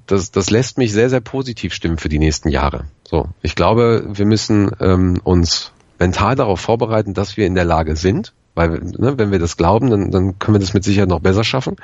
[0.08, 2.86] das das lässt mich sehr sehr positiv stimmen für die nächsten Jahre.
[3.08, 7.96] So, ich glaube, wir müssen ähm, uns mental darauf vorbereiten, dass wir in der Lage
[7.96, 11.20] sind, weil, ne, wenn wir das glauben, dann, dann können wir das mit Sicherheit noch
[11.20, 11.76] besser schaffen.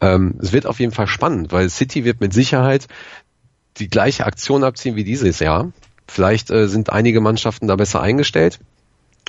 [0.00, 2.88] Ähm, es wird auf jeden Fall spannend, weil City wird mit Sicherheit
[3.76, 5.72] die gleiche Aktion abziehen wie dieses Jahr.
[6.06, 8.58] Vielleicht äh, sind einige Mannschaften da besser eingestellt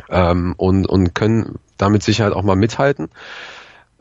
[0.09, 3.09] ähm, und, und können damit Sicherheit auch mal mithalten.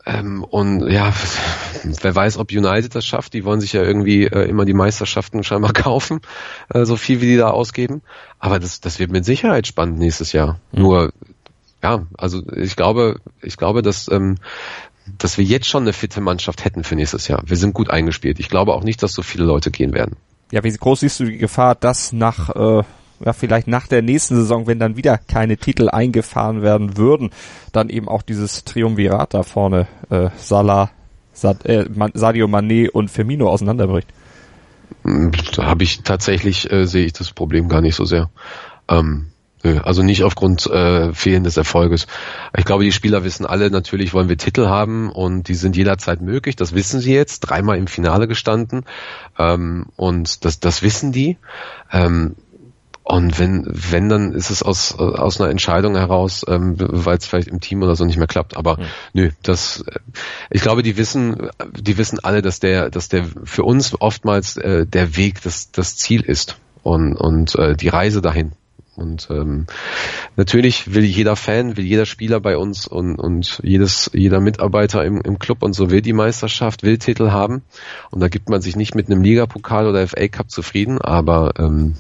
[0.07, 1.13] Ähm, und ja,
[1.83, 3.35] wer weiß, ob United das schafft.
[3.35, 6.21] Die wollen sich ja irgendwie äh, immer die Meisterschaften scheinbar kaufen,
[6.73, 8.03] äh, so viel wie die da ausgeben.
[8.39, 10.59] Aber das, das wird mit Sicherheit spannend nächstes Jahr.
[10.73, 10.83] Mhm.
[10.83, 11.13] Nur
[11.83, 14.37] ja, also ich glaube, ich glaube, dass ähm,
[15.19, 17.43] dass wir jetzt schon eine fitte Mannschaft hätten für nächstes Jahr.
[17.47, 18.39] Wir sind gut eingespielt.
[18.39, 20.17] Ich glaube auch nicht, dass so viele Leute gehen werden.
[20.53, 22.83] Ja, wie groß siehst du die Gefahr, dass nach äh,
[23.25, 27.31] ja, vielleicht nach der nächsten Saison, wenn dann wieder keine Titel eingefahren werden würden,
[27.73, 30.91] dann eben auch dieses Triumvirat da vorne, äh, Salah,
[31.33, 34.09] Sad, äh, Sadio Mané und Firmino auseinanderbricht?
[35.05, 38.31] Da habe ich tatsächlich, äh, sehe ich das Problem gar nicht so sehr.
[38.89, 39.27] Ähm,
[39.63, 42.07] also nicht aufgrund äh, fehlendes Erfolges.
[42.57, 46.23] Ich glaube, die Spieler wissen alle, natürlich wollen wir Titel haben und die sind jederzeit
[46.23, 46.57] möglich.
[46.57, 48.85] Das wissen sie jetzt, dreimal im Finale gestanden
[49.39, 51.37] ähm, und das, das wissen die.
[51.93, 52.37] Ähm,
[53.03, 57.49] und wenn, wenn, dann ist es aus, aus einer Entscheidung heraus, ähm, weil es vielleicht
[57.49, 58.57] im Team oder so nicht mehr klappt.
[58.57, 58.85] Aber mhm.
[59.15, 59.99] nö, das, äh,
[60.49, 64.87] ich glaube, die wissen, die wissen alle, dass der, dass der für uns oftmals äh,
[64.87, 68.53] der Weg das, das Ziel ist und, und äh, die Reise dahin.
[68.97, 69.67] Und ähm,
[70.37, 75.21] natürlich will jeder Fan, will jeder Spieler bei uns und, und jedes, jeder Mitarbeiter im,
[75.21, 77.63] im Club und so will die Meisterschaft, will Titel haben.
[78.11, 81.95] Und da gibt man sich nicht mit einem Ligapokal oder FA Cup zufrieden, aber ähm,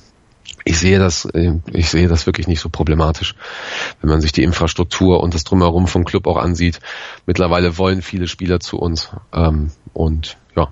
[0.64, 3.34] ich sehe das, äh, ich sehe das wirklich nicht so problematisch,
[4.01, 6.80] wenn man sich die Infrastruktur und das drumherum vom Club auch ansieht.
[7.26, 10.68] Mittlerweile wollen viele Spieler zu uns ähm, und ja,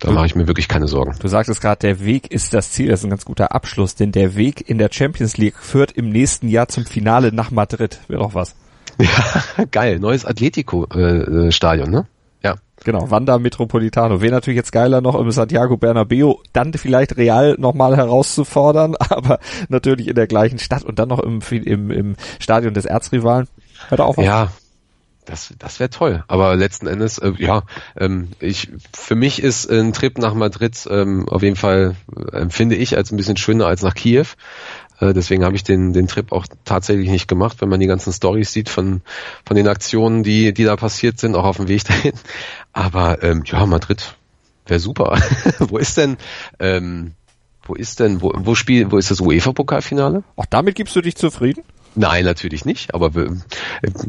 [0.00, 1.14] da mache ich mir wirklich keine Sorgen.
[1.20, 2.88] Du sagtest gerade, der Weg ist das Ziel.
[2.88, 6.10] Das ist ein ganz guter Abschluss, denn der Weg in der Champions League führt im
[6.10, 8.00] nächsten Jahr zum Finale nach Madrid.
[8.08, 8.54] Wäre doch was.
[9.00, 9.98] Ja, geil.
[9.98, 12.06] Neues Atletico-Stadion, äh, ne?
[12.44, 12.54] Ja.
[12.84, 14.20] Genau, Wanda Metropolitano.
[14.20, 20.06] Wäre natürlich jetzt geiler noch im Santiago Bernabeo, dann vielleicht Real nochmal herauszufordern, aber natürlich
[20.06, 23.48] in der gleichen Stadt und dann noch im, im, im Stadion des Erzrivalen.
[23.88, 24.16] Hört auf.
[24.18, 24.52] Ja,
[25.24, 26.24] das, das wäre toll.
[26.28, 27.62] Aber letzten Endes, äh, ja,
[27.96, 32.76] ähm, ich, für mich ist ein Trip nach Madrid ähm, auf jeden Fall, äh, empfinde
[32.76, 34.26] ich als ein bisschen schöner als nach Kiew.
[35.00, 38.12] Äh, deswegen habe ich den, den Trip auch tatsächlich nicht gemacht, wenn man die ganzen
[38.12, 39.02] Stories sieht von,
[39.44, 42.14] von den Aktionen, die, die da passiert sind, auch auf dem Weg dahin.
[42.72, 44.16] Aber ähm, ja, Madrid
[44.66, 45.18] wäre super.
[45.58, 46.16] wo ist denn,
[46.58, 47.12] ähm,
[47.66, 50.22] wo ist denn, wo, wo spielt, wo ist das UEFA-Pokalfinale?
[50.36, 51.64] Auch damit gibst du dich zufrieden?
[51.94, 53.12] Nein, natürlich nicht, aber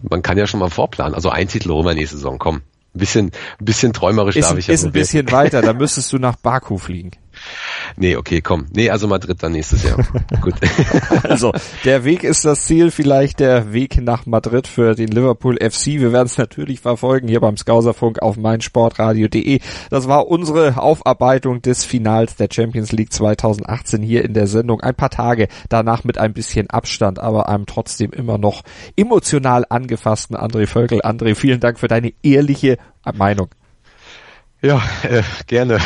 [0.09, 1.13] man kann ja schon mal vorplanen.
[1.13, 2.61] Also ein Titel wir nächste Saison, komm.
[2.95, 3.25] Ein bisschen,
[3.59, 6.37] ein bisschen träumerisch ist, darf ich ja Ist ein bisschen weiter, da müsstest du nach
[6.37, 7.11] Baku fliegen.
[7.97, 8.65] Nee, okay, komm.
[8.73, 9.97] Nee, also Madrid dann nächstes Jahr.
[10.41, 10.55] Gut.
[11.23, 15.87] Also, der Weg ist das Ziel, vielleicht der Weg nach Madrid für den Liverpool FC.
[15.99, 19.59] Wir werden es natürlich verfolgen hier beim Skauserfunk auf meinsportradio.de.
[19.89, 24.81] Das war unsere Aufarbeitung des Finals der Champions League 2018 hier in der Sendung.
[24.81, 28.63] Ein paar Tage danach mit ein bisschen Abstand, aber einem trotzdem immer noch
[28.95, 31.01] emotional angefassten André Völkel.
[31.01, 32.77] André, vielen Dank für deine ehrliche
[33.13, 33.49] Meinung.
[34.65, 35.77] Ja, äh, gerne.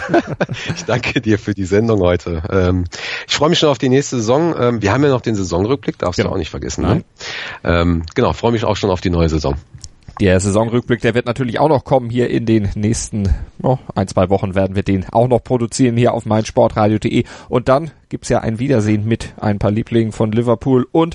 [0.74, 2.42] ich danke dir für die Sendung heute.
[2.50, 2.84] Ähm,
[3.28, 4.56] ich freue mich schon auf die nächste Saison.
[4.58, 6.30] Ähm, wir haben ja noch den Saisonrückblick, darfst genau.
[6.30, 6.84] du auch nicht vergessen.
[6.84, 7.04] Ne?
[7.62, 9.54] Ähm, genau, freue mich auch schon auf die neue Saison.
[10.20, 14.28] Der Saisonrückblick, der wird natürlich auch noch kommen hier in den nächsten oh, ein, zwei
[14.30, 18.58] Wochen werden wir den auch noch produzieren hier auf meinsportradio.de und dann gibt's ja ein
[18.58, 21.14] Wiedersehen mit ein paar Lieblingen von Liverpool und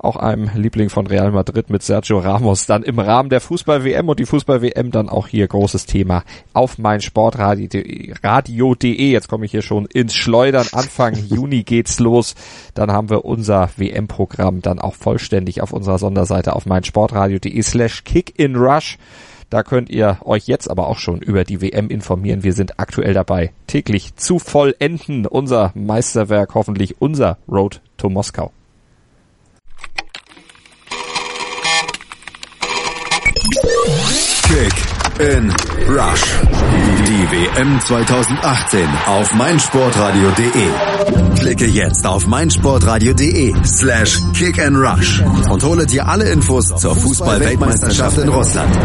[0.00, 4.18] auch einem Liebling von Real Madrid mit Sergio Ramos dann im Rahmen der Fußball-WM und
[4.18, 8.14] die Fußball-WM dann auch hier großes Thema auf mein Sportradio.de.
[8.22, 9.10] Radio.de.
[9.10, 10.66] Jetzt komme ich hier schon ins Schleudern.
[10.72, 12.34] Anfang Juni geht's los.
[12.74, 18.04] Dann haben wir unser WM-Programm dann auch vollständig auf unserer Sonderseite auf mein Sportradio.de slash
[18.04, 18.98] Kick in Rush.
[19.50, 22.44] Da könnt ihr euch jetzt aber auch schon über die WM informieren.
[22.44, 25.26] Wir sind aktuell dabei, täglich zu vollenden.
[25.26, 28.52] Unser Meisterwerk, hoffentlich unser Road to Moskau.
[34.50, 34.74] Kick
[35.20, 35.48] in
[35.86, 36.24] Rush.
[37.06, 40.68] Die WM 2018 auf meinsportradio.de.
[41.38, 48.18] Klicke jetzt auf meinsportradio.de slash kick and rush und hole dir alle Infos zur Fußball-Weltmeisterschaft
[48.18, 48.76] in Russland.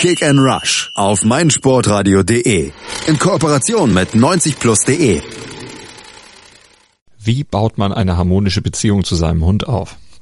[0.00, 2.70] Kick and Rush auf meinsportradio.de
[3.06, 5.22] in Kooperation mit 90plus.de.
[7.18, 9.96] Wie baut man eine harmonische Beziehung zu seinem Hund auf?